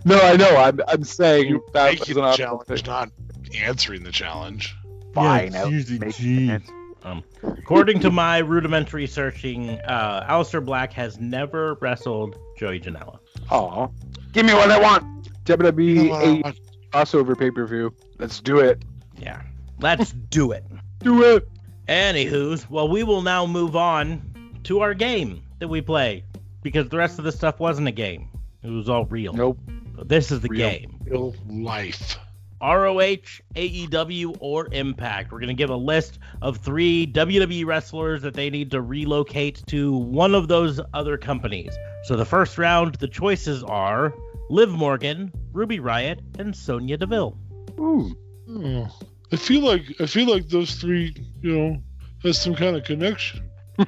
[0.06, 0.56] no, I know.
[0.58, 3.10] I'm, I'm saying You that making was an challenge, not
[3.58, 4.76] answering the challenge.
[5.14, 5.52] fine.
[5.54, 6.50] Yeah, I'll make G.
[6.52, 6.62] it.
[7.04, 13.20] Um, according to my rudimentary searching, uh, Aleister Black has never wrestled Joey Janela.
[13.52, 13.88] Aw.
[14.34, 15.30] Give me what I want.
[15.46, 16.54] WWE
[16.92, 17.94] crossover pay per view.
[18.18, 18.84] Let's do it.
[19.18, 19.42] Yeah,
[19.80, 20.64] let's do it.
[21.00, 21.48] Do it.
[21.88, 26.24] Anywho's, well, we will now move on to our game that we play
[26.62, 28.30] because the rest of the stuff wasn't a game.
[28.62, 29.34] It was all real.
[29.34, 29.58] Nope.
[29.96, 30.70] So this is the Real.
[30.70, 31.00] game.
[31.06, 32.18] real life.
[32.62, 35.32] ROH, AEW, or Impact.
[35.32, 39.64] We're going to give a list of three WWE wrestlers that they need to relocate
[39.68, 41.74] to one of those other companies.
[42.04, 44.14] So the first round, the choices are
[44.50, 47.38] Liv Morgan, Ruby Riott, and Sonya Deville.
[47.80, 48.16] Ooh.
[48.50, 48.88] Oh,
[49.32, 51.78] I feel like I feel like those three, you know,
[52.24, 53.48] has some kind of connection.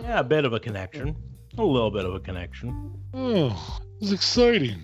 [0.00, 1.16] Yeah, a bit of a connection.
[1.58, 2.92] A little bit of a connection.
[3.12, 4.80] Oh, it's exciting.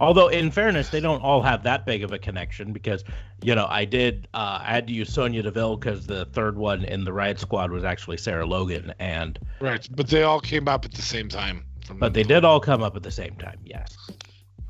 [0.00, 3.04] Although, in fairness, they don't all have that big of a connection because,
[3.42, 6.84] you know, I did, uh, I had to use Sonya Deville because the third one
[6.84, 10.84] in the Riott Squad was actually Sarah Logan, and Right, but they all came up
[10.86, 11.64] at the same time.
[11.84, 13.58] From but they did all come up at the same time.
[13.64, 13.94] Yes,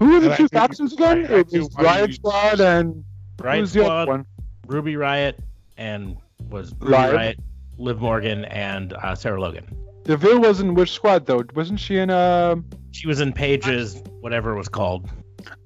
[0.01, 1.27] Who were the I two think- factions again?
[1.27, 3.05] I- I It was Riot use- Squad and
[3.41, 4.27] Riot who's the other Squad, one?
[4.67, 5.35] Ruby Riott,
[5.77, 6.17] and
[6.49, 7.13] was Ruby Riott.
[7.15, 7.39] Riot,
[7.79, 9.67] Liv Morgan, and uh, Sarah Logan.
[10.11, 11.45] Deville was in which squad though?
[11.55, 12.65] Wasn't she in um?
[12.91, 15.09] She was in Paige's whatever it was called.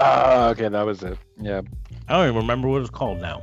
[0.00, 1.16] Ah, okay, that was it.
[1.40, 1.62] Yeah.
[2.08, 3.42] I don't even remember what it was called now.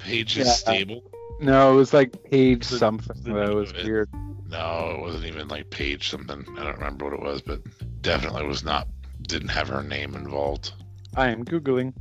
[0.00, 0.52] Paige's Yeah.
[0.52, 1.02] stable.
[1.40, 3.16] No, it was like Paige The- something.
[3.22, 3.84] the That was it.
[3.84, 4.08] weird.
[4.48, 6.44] No, it wasn't even like Paige something.
[6.58, 7.60] I don't remember what it was, but
[8.02, 8.88] definitely was not.
[9.22, 10.72] Didn't have her name involved.
[11.14, 11.92] I am googling.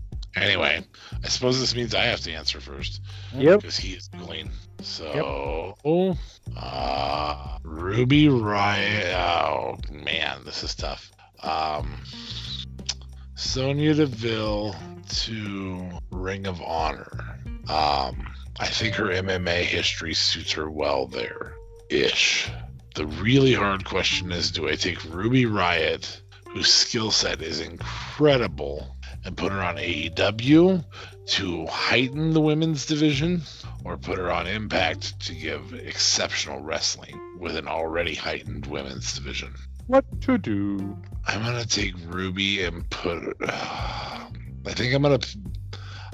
[0.42, 0.84] Anyway,
[1.24, 3.02] I suppose this means I have to answer first
[3.36, 3.62] Yep.
[3.62, 4.52] because he is clean.
[4.82, 5.76] So,
[6.56, 9.14] uh, Ruby Riott.
[9.14, 11.12] Oh man, this is tough.
[11.44, 12.02] Um,
[13.36, 14.76] Sonya Deville
[15.10, 17.40] to Ring of Honor.
[17.70, 18.28] Um,
[18.60, 21.54] I think her MMA history suits her well there,
[21.90, 22.50] ish.
[22.96, 28.96] The really hard question is do I take Ruby Riott, whose skill set is incredible,
[29.28, 30.86] and put her on AEW
[31.26, 33.42] to heighten the women's division,
[33.84, 39.54] or put her on Impact to give exceptional wrestling with an already heightened women's division?
[39.88, 40.98] What to do?
[41.28, 43.36] I'm gonna take Ruby and put.
[43.42, 44.28] Uh,
[44.66, 45.20] I think I'm gonna.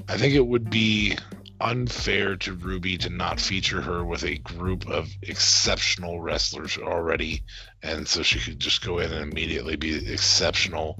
[0.09, 1.15] I think it would be
[1.61, 7.43] unfair to Ruby to not feature her with a group of exceptional wrestlers already,
[7.83, 10.97] and so she could just go in and immediately be exceptional.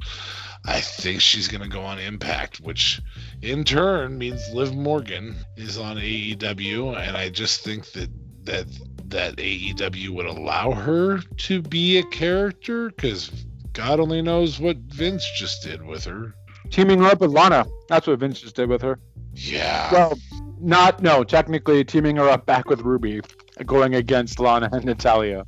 [0.66, 3.02] I think she's gonna go on Impact, which
[3.42, 8.10] in turn means Liv Morgan is on AEW, and I just think that
[8.46, 8.68] that
[9.10, 13.30] that AEW would allow her to be a character because
[13.74, 16.34] God only knows what Vince just did with her.
[16.70, 17.66] Teaming her up with Lana.
[17.90, 19.00] That's what Vince just did with her.
[19.34, 19.92] Yeah.
[19.92, 20.18] Well,
[20.60, 21.24] not no.
[21.24, 23.22] Technically, teaming her up back with Ruby,
[23.66, 25.46] going against Lana and Natalya.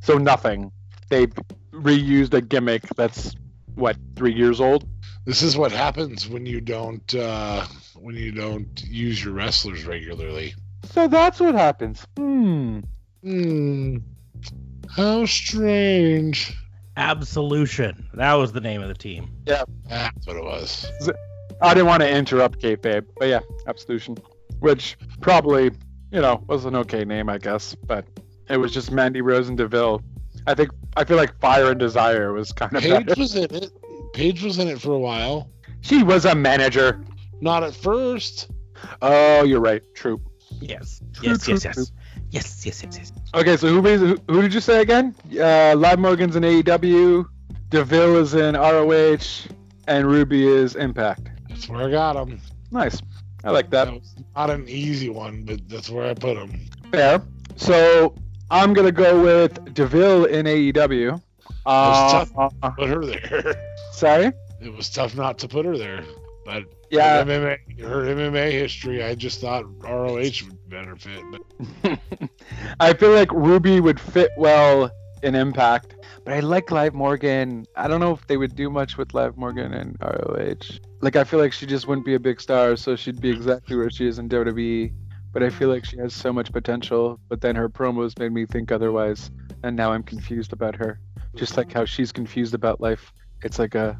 [0.00, 0.72] So nothing.
[1.10, 1.26] They
[1.72, 3.34] reused a gimmick that's
[3.78, 4.86] what three years old.
[5.24, 7.64] this is what happens when you don't uh,
[7.96, 10.54] when you don't use your wrestlers regularly.
[10.92, 12.06] So that's what happens.
[12.16, 12.80] Hmm.
[13.22, 13.98] Hmm.
[14.94, 16.54] How strange.
[16.96, 18.08] Absolution.
[18.14, 19.30] That was the name of the team.
[19.46, 20.90] Yeah, that's what it was.
[21.60, 24.16] I didn't want to interrupt kayfabe, but yeah, Absolution,
[24.60, 25.70] which probably
[26.10, 28.04] you know was an okay name, I guess, but
[28.48, 30.02] it was just Mandy Rose and Deville.
[30.48, 33.20] I think I feel like Fire and Desire was kind of Paige better.
[33.20, 33.70] was in it.
[34.14, 35.50] Paige was in it for a while.
[35.82, 37.04] She was a manager.
[37.42, 38.50] Not at first.
[39.02, 39.82] Oh, you're right.
[39.94, 40.20] True.
[40.60, 41.02] Yes.
[41.12, 41.72] True, Yes, true, yes, true.
[41.76, 41.92] yes.
[42.30, 43.12] Yes, yes, yes, yes.
[43.34, 45.14] Okay, so who, who who did you say again?
[45.38, 47.26] Uh, Liv Morgan's in AEW,
[47.68, 49.48] Deville is in ROH,
[49.86, 51.28] and Ruby is Impact.
[51.48, 52.40] That's where I got him.
[52.70, 53.02] Nice.
[53.44, 53.84] I like that.
[53.86, 56.58] That was not an easy one, but that's where I put him.
[56.90, 57.22] Fair.
[57.56, 58.14] So
[58.50, 61.20] I'm gonna go with Deville in AEW.
[61.66, 63.54] Uh, was Put her there.
[63.92, 64.32] sorry.
[64.60, 66.02] It was tough not to put her there,
[66.44, 67.22] but Yeah.
[67.22, 71.22] her MMA, her MMA history, I just thought ROH would better fit.
[71.82, 71.98] But
[72.80, 74.90] I feel like Ruby would fit well
[75.22, 75.94] in Impact,
[76.24, 77.66] but I like Liv Morgan.
[77.76, 80.78] I don't know if they would do much with Liv Morgan in ROH.
[81.00, 83.76] Like I feel like she just wouldn't be a big star, so she'd be exactly
[83.76, 84.92] where she is in WWE.
[85.38, 87.20] But I feel like she has so much potential.
[87.28, 89.30] But then her promos made me think otherwise,
[89.62, 90.98] and now I'm confused about her.
[91.36, 93.12] Just like how she's confused about life.
[93.44, 93.96] It's like a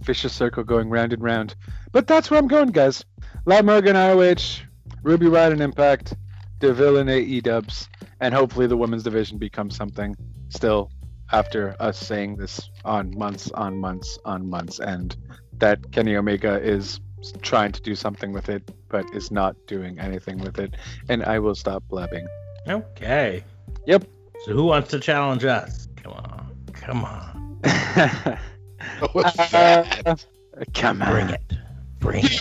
[0.00, 1.56] vicious circle going round and round.
[1.92, 3.04] But that's where I'm going, guys.
[3.44, 4.62] Liv Morgan ROH,
[5.02, 6.14] Ruby Riott and Impact,
[6.58, 7.86] Deville and AE Dubs,
[8.20, 10.16] and hopefully the women's division becomes something
[10.48, 10.90] still
[11.32, 15.18] after us saying this on months on months on months and
[15.58, 16.98] that Kenny Omega is
[17.42, 20.74] trying to do something with it, but is not doing anything with it.
[21.08, 22.26] And I will stop blabbing.
[22.68, 23.44] Okay.
[23.86, 24.04] Yep.
[24.44, 25.88] So who wants to challenge us?
[25.96, 26.56] Come on.
[26.72, 27.58] Come on.
[29.12, 30.06] What's that?
[30.06, 30.16] Uh,
[30.74, 31.10] come on.
[31.10, 31.42] Bring it.
[32.00, 32.40] Bring it.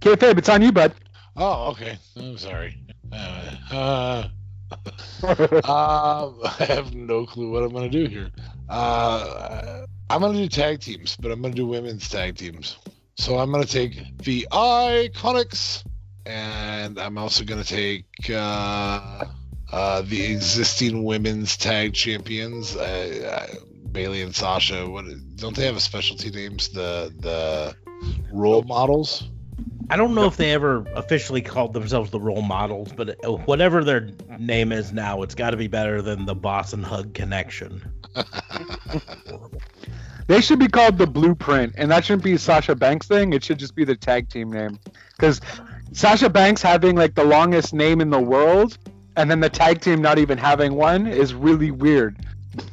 [0.00, 0.92] Kayfabe, it's on you, bud.
[1.36, 1.98] Oh, okay.
[2.16, 2.76] I'm sorry.
[3.12, 4.28] Uh, uh,
[5.22, 8.30] um, I have no clue what I'm gonna do here.
[8.68, 12.76] Uh, I'm gonna do tag teams, but I'm gonna do women's tag teams.
[13.16, 15.84] So I'm gonna take the Iconics,
[16.26, 19.24] and I'm also gonna take uh,
[19.72, 23.54] uh, the existing women's tag champions, uh, uh,
[23.92, 24.88] Bayley and Sasha.
[24.88, 25.04] What
[25.36, 26.68] don't they have a specialty names?
[26.68, 27.76] The the
[28.32, 29.28] role models.
[29.90, 33.84] I don't know if they ever officially called themselves the role models, but uh, whatever
[33.84, 37.82] their name is now, it's got to be better than the Boss and Hug connection.
[40.26, 43.32] They should be called the Blueprint, and that shouldn't be Sasha Banks thing.
[43.32, 44.78] It should just be the tag team name,
[45.16, 45.40] because
[45.92, 48.78] Sasha Banks having like the longest name in the world,
[49.16, 52.16] and then the tag team not even having one is really weird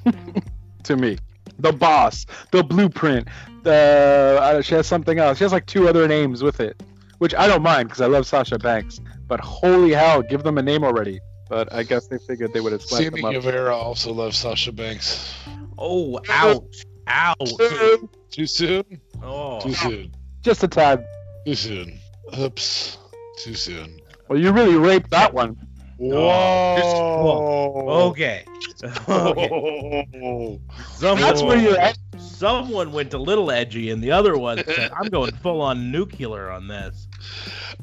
[0.84, 1.18] to me.
[1.60, 3.28] The Boss, the Blueprint,
[3.64, 5.38] the uh, she has something else.
[5.38, 6.82] She has like two other names with it,
[7.20, 9.00] which I don't mind because I love Sasha Banks.
[9.28, 11.20] But holy hell, give them a name already.
[11.50, 13.34] But I guess they figured they would have split Sammy them up.
[13.34, 15.36] Guevara also loves Sasha Banks.
[15.78, 16.86] Oh, ouch.
[17.14, 17.52] Ouch.
[18.32, 19.02] Too soon?
[19.22, 19.60] Oh.
[19.60, 20.16] Too soon.
[20.42, 21.06] Just a tad.
[21.46, 22.00] Too soon.
[22.40, 22.98] Oops.
[23.40, 24.00] Too soon.
[24.30, 25.58] Well, you really raped that one.
[26.02, 27.86] Oh, just- Whoa.
[28.10, 28.46] Okay.
[29.10, 30.60] okay.
[30.94, 31.98] Someone, That's where you're at.
[32.18, 36.50] someone went a little edgy, and the other one said, I'm going full on nuclear
[36.50, 37.08] on this.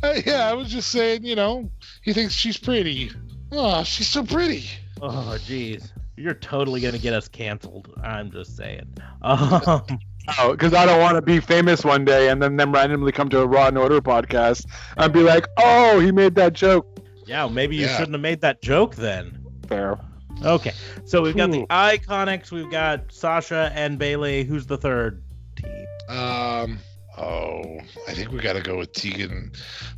[0.03, 1.71] Uh, yeah, I was just saying, you know,
[2.03, 3.11] he thinks she's pretty.
[3.53, 4.65] Oh, she's so pretty.
[5.01, 5.91] Oh, jeez.
[6.19, 7.93] You're totally going to get us canceled.
[8.03, 8.97] I'm just saying.
[9.23, 9.83] Um,
[10.39, 13.31] Oh, because I don't want to be famous one day and then them randomly come
[13.31, 14.67] to a Raw and Order podcast
[14.99, 16.87] and be like, "Oh, he made that joke."
[17.25, 17.97] yeah, maybe you Yeah.
[17.97, 19.43] shouldn't have made that joke then.
[19.69, 19.99] Fair.
[20.45, 20.73] Okay,
[21.07, 24.45] so we've got the Iconics, we've got Sasha and Bayley.
[24.45, 25.23] Who's the third
[25.57, 25.87] team?
[26.11, 26.79] Um.
[27.17, 29.51] Oh, I think we got to go with Tegan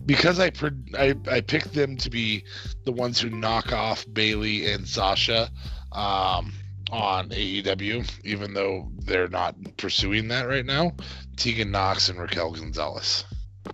[0.06, 0.52] because I,
[0.96, 2.44] I I picked them to be
[2.84, 5.50] the ones who knock off Bayley and Sasha
[5.93, 6.53] um,
[6.91, 10.93] on AEW, even though they're not pursuing that right now.
[11.36, 13.24] Tegan Knox and Raquel Gonzalez.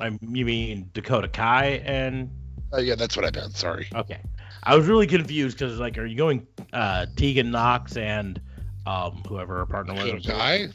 [0.01, 2.31] I, you mean Dakota Kai and
[2.73, 3.57] Uh, yeah, that's what I meant.
[3.57, 3.87] Sorry.
[3.95, 4.21] Okay.
[4.65, 8.41] I was really confused because, like, are you going uh, Tegan Knox and
[8.87, 10.05] um, whoever her partner was?
[10.05, 10.69] Dakota Kai,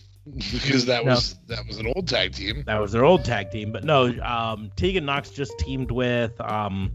[0.51, 1.11] because that No.
[1.11, 2.63] was that was an old tag team.
[2.65, 3.71] That was their old tag team.
[3.73, 6.91] But no, um, Tegan Knox just teamed with um,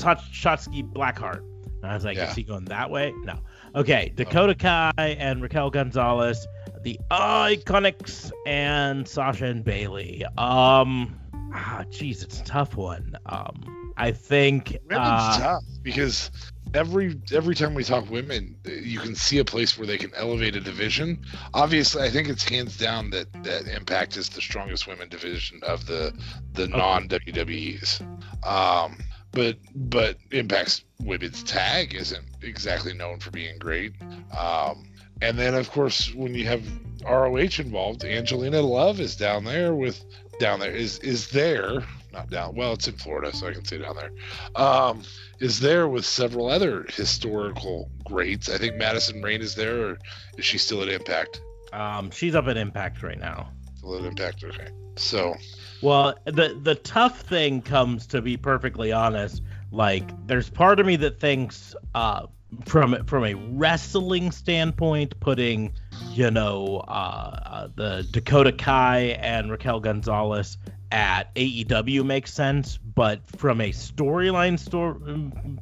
[0.00, 1.42] Shot- Shotzi Blackheart.
[1.82, 2.30] And I was like, Yeah.
[2.30, 3.12] is he going that way?
[3.24, 3.38] No.
[3.78, 4.10] Okay.
[4.16, 6.48] Dakota Kai and Raquel Gonzalez,
[6.82, 10.24] the Iconics, and Sasha and Bayley.
[10.36, 11.16] Um,
[11.54, 13.16] ah, jeez, it's a tough one.
[13.26, 14.76] Um, I think.
[14.88, 16.32] Women's uh, tough because
[16.74, 20.56] every every time we talk women, you can see a place where they can elevate
[20.56, 21.24] a division.
[21.54, 25.86] Obviously, I think it's hands down that that Impact is the strongest women division of
[25.86, 26.12] the
[26.52, 28.00] the non WWEs.
[28.44, 28.98] Um,
[29.38, 33.92] but but Impact's women's tag isn't exactly known for being great.
[34.36, 34.84] Um,
[35.22, 36.64] and then of course when you have
[37.04, 40.04] ROH involved, Angelina Love is down there with
[40.40, 43.78] down there is is there not down well it's in Florida so I can say
[43.78, 44.10] down there
[44.56, 45.02] um,
[45.38, 48.48] is there with several other historical greats.
[48.48, 49.98] I think Madison Rayne is there, or
[50.36, 51.40] is she still at Impact?
[51.72, 53.52] um, she's up at Impact right now.
[53.96, 54.68] Impact, okay.
[54.96, 55.36] So,
[55.82, 59.42] Well, the the tough thing comes to be perfectly honest.
[59.70, 62.26] Like, there's part of me that thinks, uh,
[62.64, 65.72] from from a wrestling standpoint, putting,
[66.12, 66.90] you know, uh,
[67.44, 70.56] uh, the Dakota Kai and Raquel Gonzalez
[70.90, 74.96] at AEW makes sense, but from a storyline store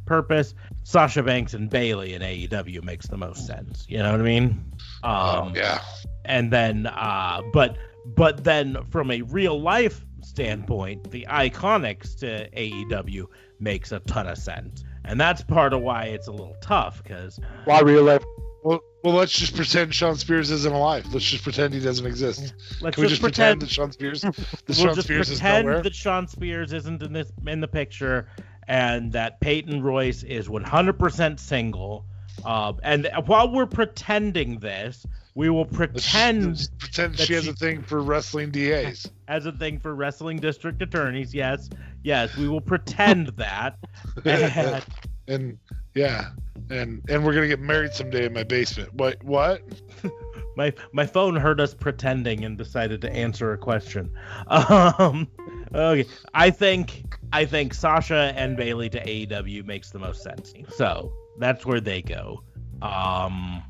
[0.06, 0.54] purpose,
[0.84, 3.84] Sasha Banks and Bayley in AEW makes the most sense.
[3.88, 4.64] You know what I mean?
[5.02, 5.80] Um, yeah,
[6.24, 7.76] and then uh but
[8.14, 13.26] but then from a real life standpoint the iconics to aew
[13.60, 17.38] makes a ton of sense and that's part of why it's a little tough because
[17.64, 18.24] Why real life?
[18.66, 21.06] well, well, let's just pretend Shawn Spears isn't alive.
[21.12, 22.52] Let's just pretend he doesn't exist.
[22.80, 24.36] let's Can we just just pretend, pretend, that Shawn Spears, that
[24.66, 28.28] we'll Sean just Spears is pretend that shawn spears isn't in this in the picture
[28.66, 32.04] and that peyton royce is 100% single
[32.44, 37.52] uh, and while we're pretending this we will pretend let's pretend she has she- a
[37.52, 39.06] thing for wrestling DAs.
[39.28, 41.34] as a thing for wrestling district attorneys.
[41.34, 41.68] Yes,
[42.02, 43.76] yes, we will pretend that.
[44.24, 44.84] And,
[45.28, 45.58] and
[45.94, 46.30] yeah,
[46.70, 48.94] and and we're gonna get married someday in my basement.
[48.94, 49.22] What?
[49.22, 49.60] What?
[50.56, 54.10] my my phone heard us pretending and decided to answer a question.
[54.46, 55.28] Um,
[55.74, 60.54] okay, I think I think Sasha and Bailey to AEW makes the most sense.
[60.70, 62.42] So that's where they go.
[62.80, 63.62] Um,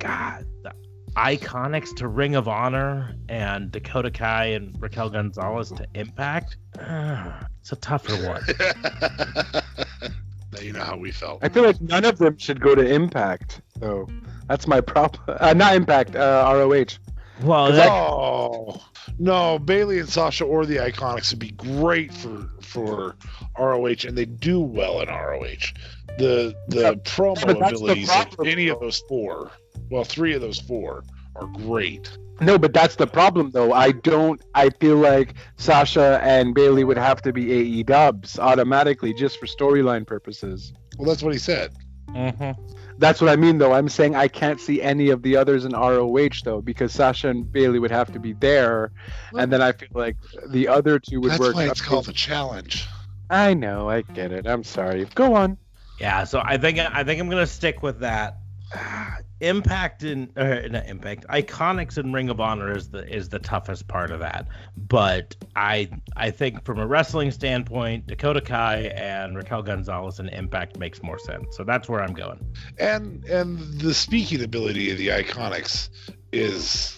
[0.00, 0.46] God,
[1.16, 6.58] Iconics to Ring of Honor and Dakota Kai and Raquel Gonzalez to Impact.
[7.60, 8.42] it's a tougher one.
[10.52, 11.42] now you know how we felt.
[11.42, 14.06] I feel like none of them should go to Impact, though.
[14.46, 15.38] That's my problem.
[15.40, 16.98] Uh, not Impact, uh, ROH.
[17.42, 18.82] Well, that, Oh
[19.18, 23.16] no, Bayley and Sasha or the Iconics would be great for for
[23.58, 25.72] ROH, and they do well in ROH.
[26.18, 29.50] The the Yeah, promo but the abilities of problem, any of those four,
[29.90, 32.16] well, three of those four are great.
[32.40, 33.72] No, but that's the problem, though.
[33.72, 34.40] I don't.
[34.54, 39.46] I feel like Sasha and Bayley would have to be AE dubs automatically just for
[39.46, 40.72] storyline purposes.
[40.98, 41.72] Well, that's what he said.
[42.10, 42.56] Mhm.
[42.98, 43.72] That's what I mean, though.
[43.72, 47.50] I'm saying I can't see any of the others in ROH, though, because Sasha and
[47.50, 48.92] Bayley would have to be there,
[49.38, 50.16] and then I feel like
[50.48, 51.48] the other two would That's work.
[51.54, 52.86] That's why it's up- called a challenge.
[53.28, 54.46] I know, I get it.
[54.46, 55.06] I'm sorry.
[55.14, 55.56] Go on.
[56.00, 58.36] Yeah, so I think I think I'm gonna stick with that.
[59.40, 63.86] Impact and uh, not Impact, Iconics and Ring of Honor is the is the toughest
[63.86, 64.46] part of that.
[64.76, 70.78] But I I think from a wrestling standpoint, Dakota Kai and Raquel Gonzalez and Impact
[70.78, 71.56] makes more sense.
[71.56, 72.44] So that's where I'm going.
[72.78, 75.90] and and the speaking ability of the iconics
[76.32, 76.96] is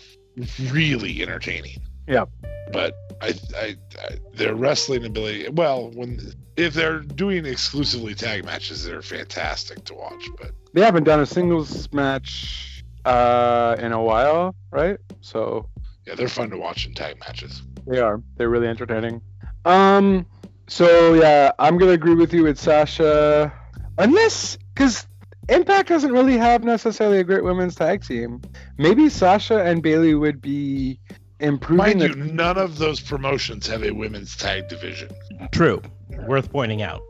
[0.70, 2.24] really entertaining Yeah.
[2.72, 8.84] but I, I, I their wrestling ability well when if they're doing exclusively tag matches
[8.84, 14.54] they're fantastic to watch but They haven't done a singles match uh, in a while,
[14.70, 14.98] right?
[15.20, 15.66] So
[16.06, 18.22] yeah they're fun to watch in tag matches They are.
[18.36, 19.22] They're really entertaining.
[19.64, 20.26] Um.
[20.68, 23.52] So yeah, I'm gonna agree with you with Sasha,
[23.96, 25.06] unless because
[25.48, 28.42] Impact doesn't really have necessarily a great women's tag team.
[28.76, 31.00] Maybe Sasha and Bayley would be
[31.40, 31.76] improving.
[31.76, 35.08] mind the- you none of those promotions have a women's tag division
[35.52, 35.80] True,
[36.26, 37.02] worth pointing out.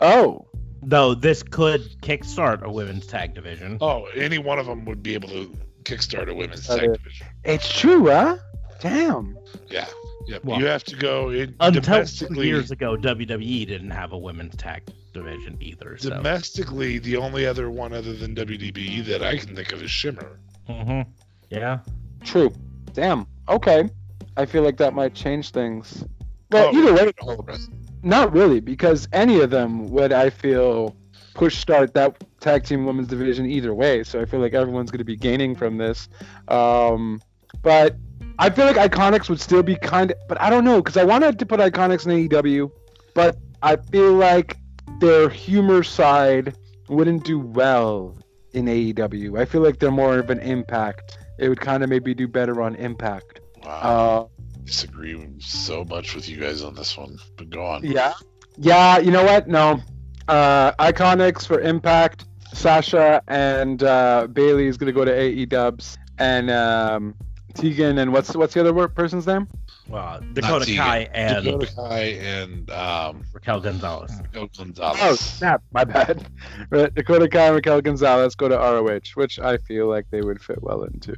[0.00, 0.46] oh,
[0.84, 3.78] Though this could kickstart a women's tag division.
[3.80, 7.26] oh any one of them would be able to kickstart a women's Uh, tag division
[7.44, 8.36] it's true, huh?
[8.80, 9.36] Damn.
[9.70, 9.86] yeah
[10.26, 14.12] yeah Well, you have to go in Until two domestically years ago, WWE didn't have
[14.12, 15.98] a women's tag division either.
[15.98, 16.10] So.
[16.10, 20.38] Domestically, the only other one other than WDB that I can think of is Shimmer.
[20.68, 21.10] Mm-hmm.
[21.50, 21.80] Yeah.
[22.24, 22.52] True.
[22.94, 23.26] Damn.
[23.48, 23.88] Okay.
[24.36, 26.04] I feel like that might change things.
[26.50, 27.70] Well, Oh, either way, all the rest.
[28.02, 30.96] Not really, because any of them would I feel
[31.34, 34.02] push start that tag team women's division either way.
[34.04, 36.08] So I feel like everyone's going to be gaining from this.
[36.48, 37.22] Um,
[37.62, 37.96] but
[38.38, 41.04] I feel like Iconics would still be kind of, but I don't know because I
[41.04, 42.70] wanted to put Iconics in AEW,
[43.14, 44.56] but I feel like
[44.98, 46.56] their humor side
[46.88, 48.16] wouldn't do well
[48.52, 49.38] in AEW.
[49.40, 51.18] I feel like they're more of an impact.
[51.42, 53.40] It would kind of maybe do better on impact.
[53.64, 54.30] Wow.
[54.30, 57.84] Uh, disagree so much with you guys on this one, but go on.
[57.84, 58.14] Yeah.
[58.56, 59.48] Yeah, you know what?
[59.48, 59.80] No.
[60.28, 62.26] Uh, Iconics for Impact.
[62.52, 67.14] Sasha and uh, Bayley is gonna go to AE Dubs, and um,
[67.54, 69.48] Tegan and what's what's the other person's name?
[69.88, 70.84] Well, Dakota Tegan.
[70.84, 74.12] Kai and Dakota Kai and um, Raquel Gonzalez.
[74.22, 74.98] Raquel Gonzalez.
[75.02, 75.62] Oh snap!
[75.72, 76.26] My bad.
[76.70, 80.40] Right, Dakota Kai and Raquel Gonzalez go to ROH, which I feel like they would
[80.40, 81.14] fit well into.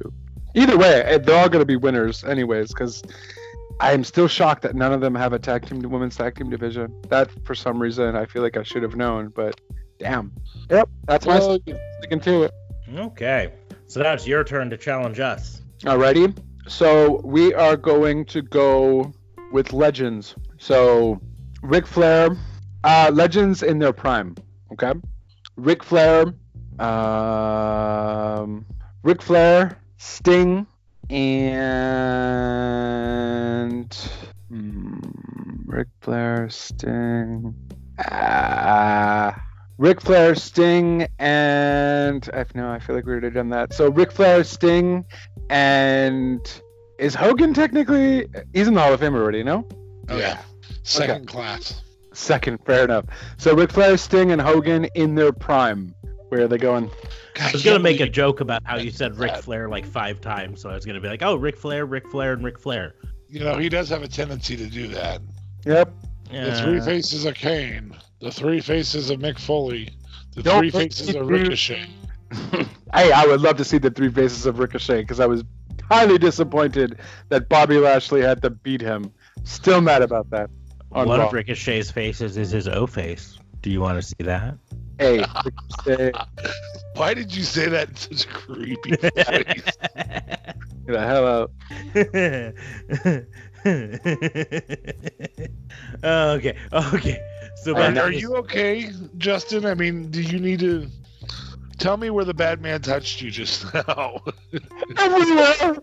[0.55, 3.03] Either way, eh, they're all gonna be winners, anyways, because.
[3.77, 6.49] I am still shocked that none of them have a tag team, women's tag team
[6.49, 6.95] division.
[7.09, 9.59] That, for some reason, I feel like I should have known, but
[9.99, 10.31] damn.
[10.69, 11.39] Yep, that's my
[11.99, 12.51] sticking to it.
[12.95, 13.51] Okay.
[13.87, 15.61] So now it's your turn to challenge us.
[15.81, 16.35] Alrighty.
[16.67, 19.13] So we are going to go
[19.51, 20.35] with legends.
[20.57, 21.21] So
[21.61, 22.35] Ric Flair,
[22.83, 24.35] uh, legends in their prime.
[24.71, 24.93] Okay.
[25.57, 26.33] Ric Flair,
[26.79, 28.65] um,
[29.03, 30.65] Ric Flair, Sting,
[31.09, 31.65] and
[34.49, 34.99] hmm,
[35.65, 37.55] Ric Flair, Sting.
[37.99, 39.41] Ah.
[39.77, 43.73] Ric Flair, Sting, and I no, I feel like we already done that.
[43.73, 45.05] So Ric Flair, Sting,
[45.49, 46.61] and
[46.97, 48.27] is Hogan technically?
[48.53, 49.67] He's in the Hall of Fame already, no?
[50.09, 50.41] Oh yeah.
[50.83, 51.81] Second class.
[52.13, 53.05] Second, fair enough.
[53.37, 55.93] So Ric Flair, Sting, and Hogan in their prime.
[56.29, 56.89] Where are they going?
[57.39, 60.61] I was gonna make a joke about how you said Ric Flair like five times,
[60.61, 62.95] so I was gonna be like, "Oh, Ric Flair, Ric Flair, and Ric Flair."
[63.27, 65.21] You know, he does have a tendency to do that.
[65.65, 65.93] Yep.
[66.31, 67.95] The three faces of Kane,
[68.25, 69.87] the three faces of Mick Foley,
[70.33, 71.85] the Don't three faces of Ricochet.
[72.51, 75.43] hey, I would love to see the three faces of Ricochet because I was
[75.91, 76.97] highly disappointed
[77.29, 79.13] that Bobby Lashley had to beat him.
[79.43, 80.49] Still mad about that.
[80.91, 81.27] on one Raw.
[81.27, 83.37] of Ricochet's faces is his O face.
[83.61, 84.57] Do you want to see that?
[84.97, 85.19] Hey,
[85.85, 86.11] Ricochet.
[86.95, 89.11] Why did you say that in such a creepy voice?
[89.13, 89.75] Get
[90.87, 91.51] the hell out.
[96.03, 97.21] okay, okay.
[97.65, 99.65] So Are, are you okay, Justin?
[99.65, 100.87] I mean, do you need to
[101.79, 104.21] tell me where the bad man touched you just now?
[104.99, 105.77] Everywhere.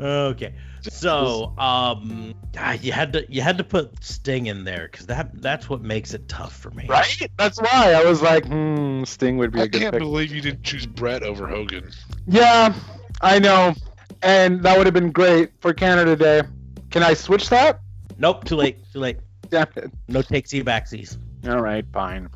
[0.00, 0.52] Okay.
[0.82, 5.40] So, um, ah, you had to you had to put Sting in there because that
[5.40, 6.86] that's what makes it tough for me.
[6.88, 7.30] Right?
[7.36, 10.00] That's why I was like, hmm, Sting would be a I good can't pick.
[10.00, 11.88] believe you didn't choose Brett over Hogan.
[12.26, 12.74] Yeah,
[13.20, 13.76] I know.
[14.24, 16.42] And that would have been great for Canada Day.
[16.90, 17.78] Can I switch that?
[18.18, 18.42] Nope.
[18.44, 18.78] Too late.
[18.92, 19.18] Too late.
[19.50, 19.92] Damn it.
[20.08, 21.16] No takesy backsies.
[21.46, 22.28] All right, fine.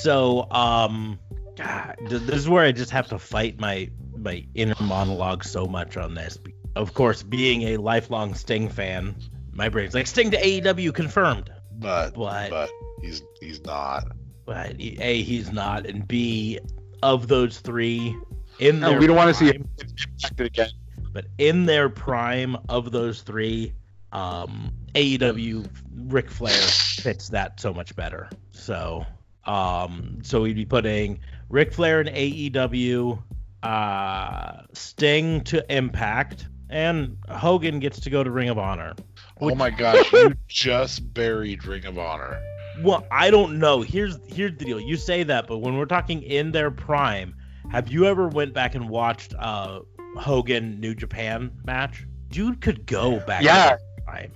[0.00, 1.18] So, um,
[1.56, 5.96] God, this is where I just have to fight my my inner monologue so much
[5.96, 6.38] on this.
[6.74, 9.14] Of course, being a lifelong Sting fan,
[9.52, 11.50] my brain's like Sting to AEW confirmed.
[11.78, 12.70] But But but
[13.00, 14.04] he's he's not.
[14.44, 16.58] but he- a he's not, and b
[17.02, 18.16] of those three
[18.58, 20.70] in No, their we don't want to see him impacted again.
[21.12, 23.72] but in their prime of those three,
[24.16, 25.68] um, AEW
[26.06, 28.30] Ric Flair fits that so much better.
[28.52, 29.04] So,
[29.44, 31.20] um, so we'd be putting
[31.50, 33.22] Ric Flair in AEW,
[33.62, 38.94] uh, Sting to Impact, and Hogan gets to go to Ring of Honor.
[39.38, 42.40] Oh my gosh, you just buried Ring of Honor.
[42.80, 43.82] Well, I don't know.
[43.82, 44.80] Here's here's the deal.
[44.80, 47.34] You say that, but when we're talking in their prime,
[47.70, 49.80] have you ever went back and watched uh
[50.16, 52.06] Hogan New Japan match?
[52.28, 53.76] Dude could go back Yeah.
[54.06, 54.32] Prime.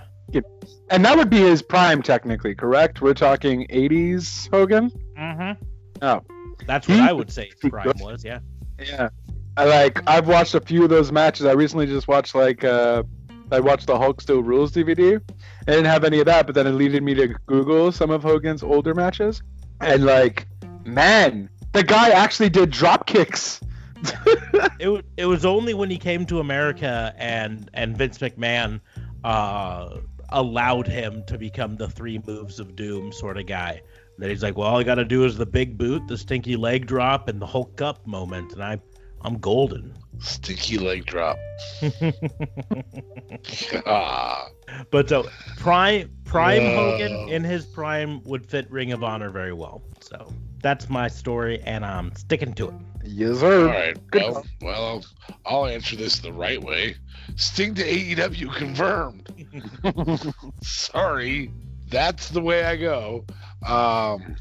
[0.90, 3.00] And that would be his prime, technically, correct?
[3.00, 4.90] We're talking 80s Hogan?
[5.16, 5.64] Mm-hmm.
[6.02, 6.22] Oh.
[6.66, 8.40] That's what I would say his prime was, yeah.
[8.78, 9.08] Yeah.
[9.56, 11.46] I like, I've watched a few of those matches.
[11.46, 13.02] I recently just watched, like, uh,
[13.52, 15.20] I watched the Hulk Still Rules DVD.
[15.66, 18.22] I didn't have any of that, but then it leaded me to Google some of
[18.22, 19.42] Hogan's older matches.
[19.80, 20.46] And, like,
[20.84, 23.60] man, the guy actually did drop kicks.
[24.80, 28.80] It it was only when he came to America and and Vince McMahon
[29.24, 29.98] uh
[30.32, 33.82] allowed him to become the three moves of doom sort of guy.
[34.18, 36.54] That he's like, well, all I got to do is the big boot, the stinky
[36.56, 38.78] leg drop, and the Hulk up moment, and I
[39.22, 39.94] I'm golden.
[40.18, 41.38] Stinky leg drop.
[43.86, 44.48] ah,
[44.90, 45.28] But so
[45.58, 46.92] prime prime Whoa.
[46.92, 49.82] Hogan in his prime would fit Ring of Honor very well.
[50.00, 52.74] So that's my story, and I'm sticking to it.
[53.04, 53.66] Yes, sir.
[53.66, 54.10] right.
[54.10, 55.04] Good Well, well, I'll,
[55.46, 56.96] I'll answer this the right way.
[57.36, 59.28] Sting to AEW confirmed.
[60.62, 61.50] Sorry,
[61.88, 63.24] that's the way I go.
[63.66, 64.36] Um,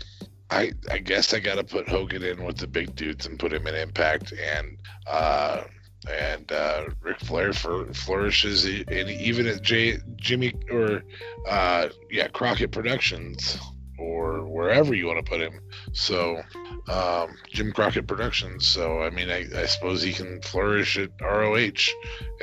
[0.49, 3.53] I I guess I got to put Hogan in with the big dudes and put
[3.53, 4.77] him in Impact and
[5.07, 5.63] uh
[6.09, 11.03] and uh Ric Flair for flourishes and even at J, Jimmy or
[11.47, 13.59] uh yeah Crockett Productions
[13.99, 15.59] or wherever you want to put him.
[15.93, 16.41] So
[16.89, 18.67] um, Jim Crockett Productions.
[18.67, 21.89] So I mean, I, I suppose he can flourish at ROH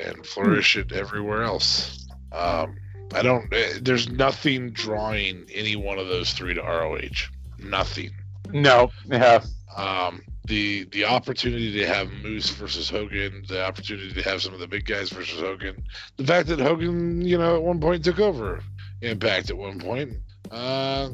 [0.03, 2.07] and flourish it everywhere else.
[2.33, 2.77] Um,
[3.15, 3.53] I don't.
[3.53, 7.29] eh, There's nothing drawing any one of those three to ROH.
[7.59, 8.11] Nothing.
[8.51, 8.91] No.
[9.07, 9.43] Yeah.
[9.77, 14.61] Um, the the opportunity to have Moose versus Hogan, the opportunity to have some of
[14.61, 15.83] the big guys versus Hogan,
[16.17, 18.63] the fact that Hogan, you know, at one point took over
[19.03, 20.15] Impact at one point.
[20.51, 21.11] Uh,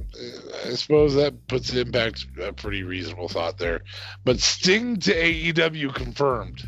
[0.67, 3.83] I suppose that puts Impact a pretty reasonable thought there.
[4.25, 6.63] But Sting to AEW confirmed.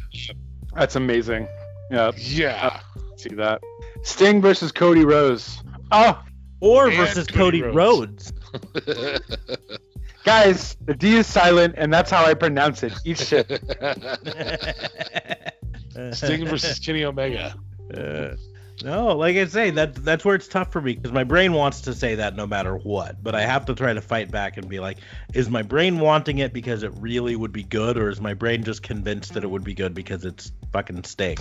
[0.74, 1.46] That's amazing.
[1.90, 2.12] Yeah.
[2.16, 2.80] Yeah.
[3.16, 3.62] See that.
[4.02, 5.62] Sting versus Cody Rose.
[5.92, 6.20] Oh,
[6.60, 8.32] Or And versus Cody Cody Rhodes.
[8.74, 9.20] Rhodes.
[10.24, 12.92] guys, the D is silent, and that's how I pronounce it.
[13.04, 13.48] Eat shit.
[16.12, 17.54] Sting versus Kenny Omega.
[17.94, 18.34] Uh,
[18.84, 21.80] no, like I say, that that's where it's tough for me because my brain wants
[21.82, 24.68] to say that no matter what, but I have to try to fight back and
[24.68, 24.98] be like,
[25.32, 28.62] is my brain wanting it because it really would be good, or is my brain
[28.62, 31.38] just convinced that it would be good because it's fucking Sting?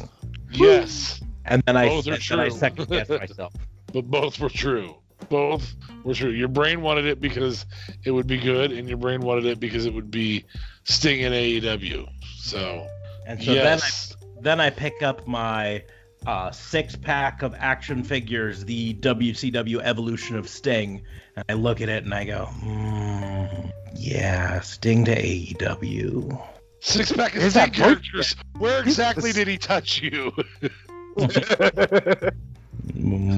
[0.52, 1.22] Yes.
[1.46, 3.54] And then I are and then I second guess myself.
[3.92, 4.96] but both were true.
[5.28, 5.76] Both
[6.06, 6.32] were true.
[6.32, 7.66] Your brain wanted it because
[8.06, 10.46] it would be good, and your brain wanted it because it would be
[10.86, 12.08] Sting in AEW.
[12.38, 12.88] So,
[13.28, 15.84] And so yes, then I then I pick up my
[16.26, 21.04] uh, six pack of action figures, the WCW Evolution of Sting,
[21.36, 23.46] and I look at it and I go, hmm,
[23.96, 26.42] yeah, Sting to AEW.
[26.80, 28.36] six pack of Is Sting that characters.
[28.58, 30.32] Where exactly did he touch you?
[31.18, 32.32] Mm,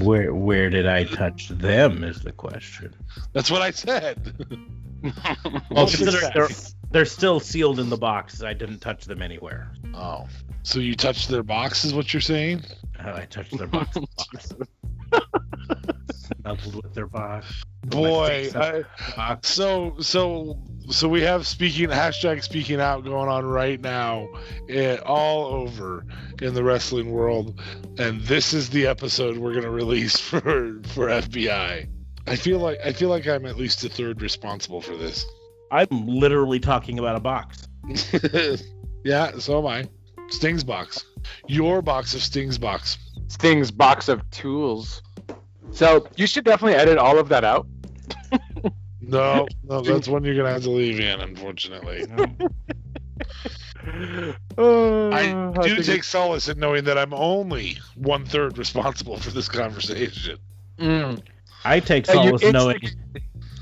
[0.03, 2.93] Where where did I touch them is the question.
[3.33, 4.33] That's what I said.
[5.72, 6.49] Well, Six considering they're,
[6.91, 9.72] they're still sealed in the box, I didn't touch them anywhere.
[9.94, 10.27] Oh,
[10.64, 12.64] so you touched their box, is what you're saying?
[13.03, 13.98] Uh, I touched their box.
[16.11, 17.64] Snuggled with their box.
[17.86, 18.84] Boy, I,
[19.15, 19.49] box.
[19.49, 20.60] so so
[20.90, 24.27] so we have speaking hashtag speaking out going on right now,
[24.69, 26.06] eh, all over
[26.41, 27.60] in the wrestling world,
[27.99, 31.90] and this is the episode we're gonna release for for FBI.
[32.27, 35.26] I feel like I feel like I'm at least a third responsible for this.
[35.72, 37.68] I'm literally talking about a box.
[39.03, 39.88] yeah, so am I.
[40.30, 41.06] Sting's box.
[41.47, 42.97] Your box of Sting's box.
[43.27, 45.02] Sting's box of tools.
[45.72, 47.68] So you should definitely edit all of that out.
[49.07, 52.06] No, no, that's one you're gonna have to leave in, unfortunately.
[54.57, 59.30] Uh, I do think take solace in knowing that I'm only one third responsible for
[59.30, 60.39] this conversation.
[60.80, 61.22] Mm.
[61.65, 62.79] I take you solace knowing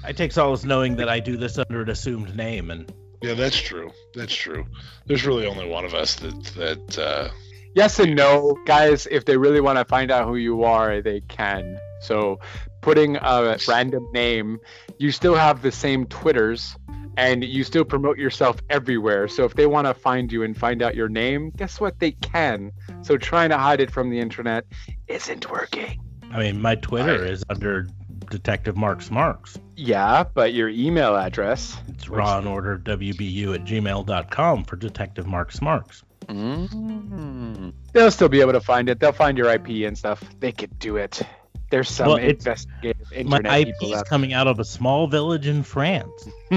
[0.03, 3.59] I take solace knowing that I do this under an assumed name and Yeah, that's
[3.59, 3.91] true.
[4.13, 4.65] That's true.
[5.05, 7.29] There's really only one of us that that uh,
[7.75, 9.07] Yes and no, guys.
[9.09, 11.79] If they really want to find out who you are, they can.
[12.01, 12.39] So,
[12.81, 14.59] putting a random name,
[14.99, 16.75] you still have the same Twitters,
[17.17, 19.27] and you still promote yourself everywhere.
[19.27, 21.99] So, if they want to find you and find out your name, guess what?
[21.99, 22.71] They can.
[23.01, 24.65] So, trying to hide it from the internet
[25.07, 25.99] isn't working.
[26.33, 27.87] I mean my Twitter I- is under
[28.29, 29.57] Detective Marks Marks.
[29.75, 31.77] Yeah, but your email address.
[31.89, 36.03] It's raw and order WBU at gmail.com for Detective Marks Marks.
[36.27, 37.73] Mm.
[37.91, 38.99] They'll still be able to find it.
[38.99, 40.23] They'll find your IP and stuff.
[40.39, 41.21] They could do it.
[41.69, 45.63] There's some Well, it's- investigative My IP is coming out of a small village in
[45.63, 46.11] France.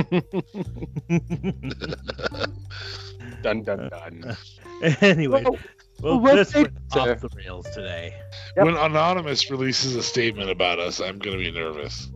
[3.43, 4.37] Dun dun dun.
[5.01, 5.59] anyway, Well,
[6.01, 8.15] well, well, this went off the rails today.
[8.57, 8.67] Yep.
[8.67, 12.09] when anonymous releases a statement about us, I'm gonna be nervous.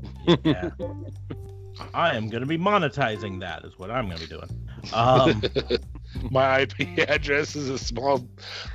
[0.44, 0.70] Yeah.
[1.94, 4.92] I am going to be monetizing that, is what I'm going to be doing.
[4.92, 5.42] Um,
[6.30, 8.26] My IP address is a small.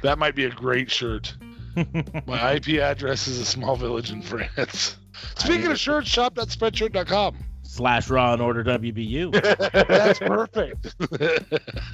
[0.01, 1.35] That might be a great shirt.
[2.25, 4.97] My IP address is a small village in France.
[5.37, 7.37] Speaking of shirts, shop.spreadshirt.com.
[7.75, 9.31] slash raw and order WBU.
[9.87, 10.95] That's perfect.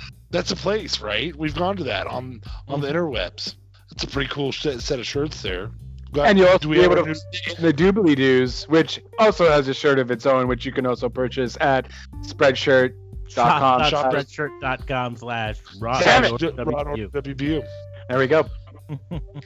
[0.32, 1.36] That's a place, right?
[1.36, 2.98] We've gone to that on on the mm-hmm.
[2.98, 3.56] interwebs.
[3.92, 5.72] It's a pretty cool set, set of shirts there.
[6.14, 9.68] Got- and you'll also be able to new- in the Doobly Doos, which also has
[9.68, 11.90] a shirt of its own, which you can also purchase at
[12.22, 12.94] Spreadshirt.
[13.30, 17.12] Shop, Shop- spreadshirt.com slash raw and order WBU.
[17.12, 17.66] WBU.
[18.10, 18.46] There we go.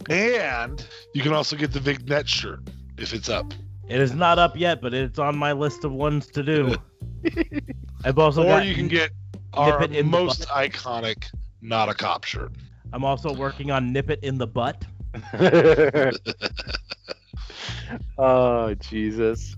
[0.09, 0.83] And
[1.13, 2.61] you can also get the Vignette shirt
[2.97, 3.53] if it's up.
[3.87, 6.75] It is not up yet, but it's on my list of ones to do.
[8.03, 9.11] I've also or got, you can get
[9.53, 11.25] our it in most iconic
[11.61, 12.51] not a cop shirt.
[12.93, 14.85] I'm also working on nip it in the butt.
[18.17, 19.55] oh Jesus!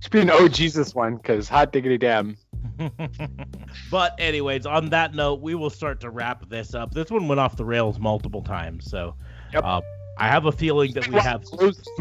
[0.00, 2.36] Should be an oh Jesus one, because hot diggity damn.
[3.90, 6.92] but anyways, on that note, we will start to wrap this up.
[6.92, 9.14] This one went off the rails multiple times, so
[9.52, 9.64] Yep.
[9.64, 9.80] uh,
[10.18, 11.44] I have a feeling that we have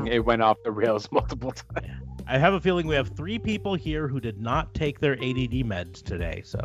[0.06, 1.88] It went off the rails multiple times.
[2.27, 5.64] I have a feeling we have three people here who did not take their ADD
[5.64, 6.41] meds today.
[6.44, 6.60] So,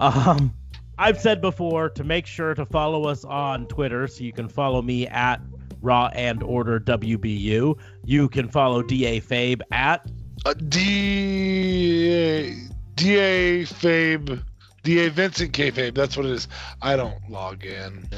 [0.00, 0.54] um,
[0.98, 4.80] I've said before to make sure to follow us on Twitter, so you can follow
[4.80, 5.40] me at
[5.82, 7.76] Raw and Order WBU.
[8.04, 10.06] You can follow Da Fabe at
[10.46, 14.42] Uh, D DA Fabe
[14.82, 15.94] DA Vincent K Fabe.
[15.94, 16.48] That's what it is.
[16.80, 18.08] I don't log in.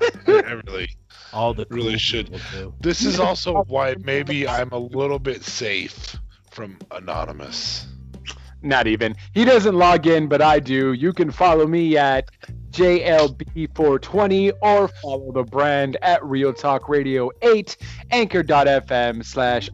[0.26, 0.88] I, I really.
[1.32, 2.40] All the Really cool should.
[2.80, 6.16] This is also why maybe I'm a little bit safe
[6.50, 7.86] from anonymous.
[8.62, 9.16] Not even.
[9.34, 10.92] He doesn't log in, but I do.
[10.92, 12.30] You can follow me at
[12.70, 17.76] JLB420 or follow the brand at Real Talk Radio 8,
[18.12, 19.68] anchor.fm slash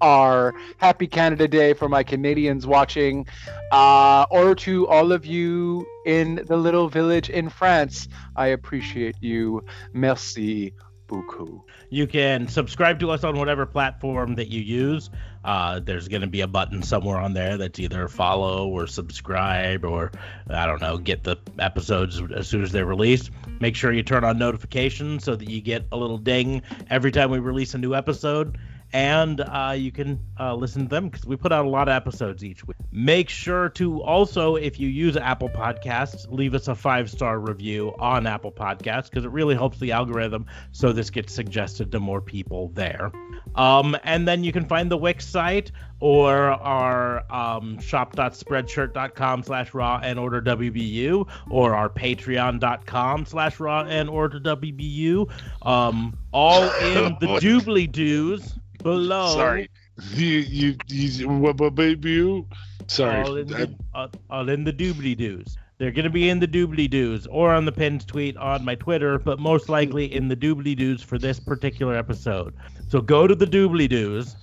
[0.00, 0.52] RTR.
[0.78, 3.26] Happy Canada Day for my Canadians watching,
[3.72, 8.08] uh, or to all of you in the little village in France.
[8.36, 9.64] I appreciate you.
[9.92, 10.74] Merci
[11.06, 11.64] beaucoup.
[11.90, 15.10] You can subscribe to us on whatever platform that you use.
[15.42, 19.84] Uh, there's going to be a button somewhere on there that's either follow or subscribe
[19.84, 20.12] or,
[20.50, 23.30] I don't know, get the episodes as soon as they're released.
[23.58, 26.60] Make sure you turn on notifications so that you get a little ding
[26.90, 28.58] every time we release a new episode.
[28.92, 31.92] And uh, you can uh, listen to them because we put out a lot of
[31.92, 32.76] episodes each week.
[32.90, 37.94] Make sure to also, if you use Apple Podcasts, leave us a five star review
[37.98, 42.22] on Apple Podcasts because it really helps the algorithm so this gets suggested to more
[42.22, 43.12] people there.
[43.56, 45.70] Um, and then you can find the Wix site
[46.00, 54.08] or our um, shop.spreadshirt.com slash raw and order WBU or our patreon.com slash raw and
[54.08, 55.28] order WBU.
[55.66, 59.34] Um, all in the doobly doos below.
[59.34, 59.68] Sorry.
[60.14, 62.46] You you you what what baby you?
[62.86, 63.22] Sorry.
[63.22, 63.66] All in I-
[64.06, 65.56] the, all in the doobly doos.
[65.78, 68.74] They're going to be in the doobly doos or on the pinned tweet on my
[68.74, 72.54] Twitter, but most likely in the doobly doos for this particular episode.
[72.88, 74.34] So go to the doobly doos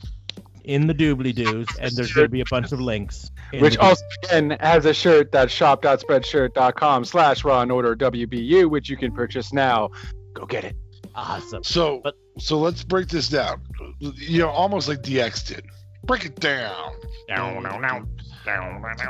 [0.63, 3.31] in the doobly doos, and there's going to be a bunch of links.
[3.59, 8.97] Which also again has a shirt that's shop.spreadshirt.com slash raw and order WBU, which you
[8.97, 9.89] can purchase now.
[10.33, 10.75] Go get it.
[11.15, 11.63] awesome.
[11.63, 13.61] So, But- so let's break this down.
[13.99, 15.65] You know, almost like DX did.
[16.05, 16.93] Break it down.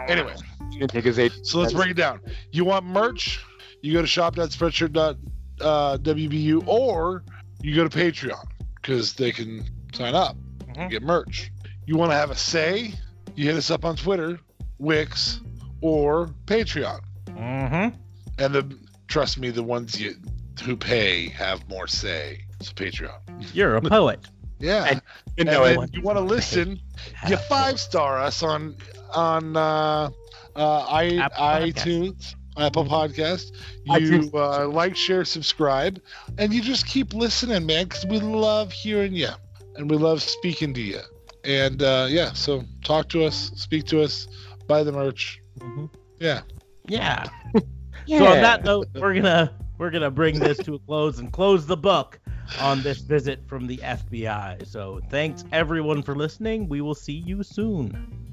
[0.07, 0.35] Anyway,
[0.71, 1.33] You can take his eight.
[1.45, 2.19] so let's break it down.
[2.51, 3.43] You want merch?
[3.81, 7.23] You go to shop.spreadshirt.wbu or
[7.61, 8.43] you go to Patreon
[8.81, 10.35] because they can sign up
[10.67, 10.77] Mhm.
[10.77, 11.51] and get merch.
[11.85, 12.93] You want to have a say?
[13.35, 14.39] You hit us up on Twitter,
[14.79, 15.41] Wix,
[15.81, 16.99] or Patreon.
[17.27, 17.95] Mm-hmm.
[18.39, 18.77] And the
[19.07, 20.15] trust me, the ones you
[20.63, 22.41] who pay have more say.
[22.67, 23.53] So Patreon.
[23.53, 24.19] You're a poet.
[24.59, 24.85] Yeah.
[24.85, 25.01] And-
[25.37, 26.79] You And know then you want to listen,
[27.27, 28.75] you five star us on
[29.13, 30.09] on uh,
[30.55, 33.51] uh, I, Apple iTunes, Apple Podcast.
[33.83, 35.99] You uh, like, share, subscribe,
[36.37, 39.29] and you just keep listening, man, because we love hearing you
[39.75, 41.01] and we love speaking to you.
[41.43, 44.27] And uh, yeah, so talk to us, speak to us,
[44.67, 45.41] buy the merch.
[45.59, 45.89] Mhm.
[46.19, 46.41] Yeah.
[46.87, 47.25] Yeah.
[48.05, 48.19] Yeah.
[48.19, 51.65] So on that note, we're gonna we're gonna bring this to a close and close
[51.65, 52.19] the book
[52.59, 54.65] on this visit from the FBI.
[54.65, 56.67] So thanks everyone for listening.
[56.69, 58.24] We will see you soon.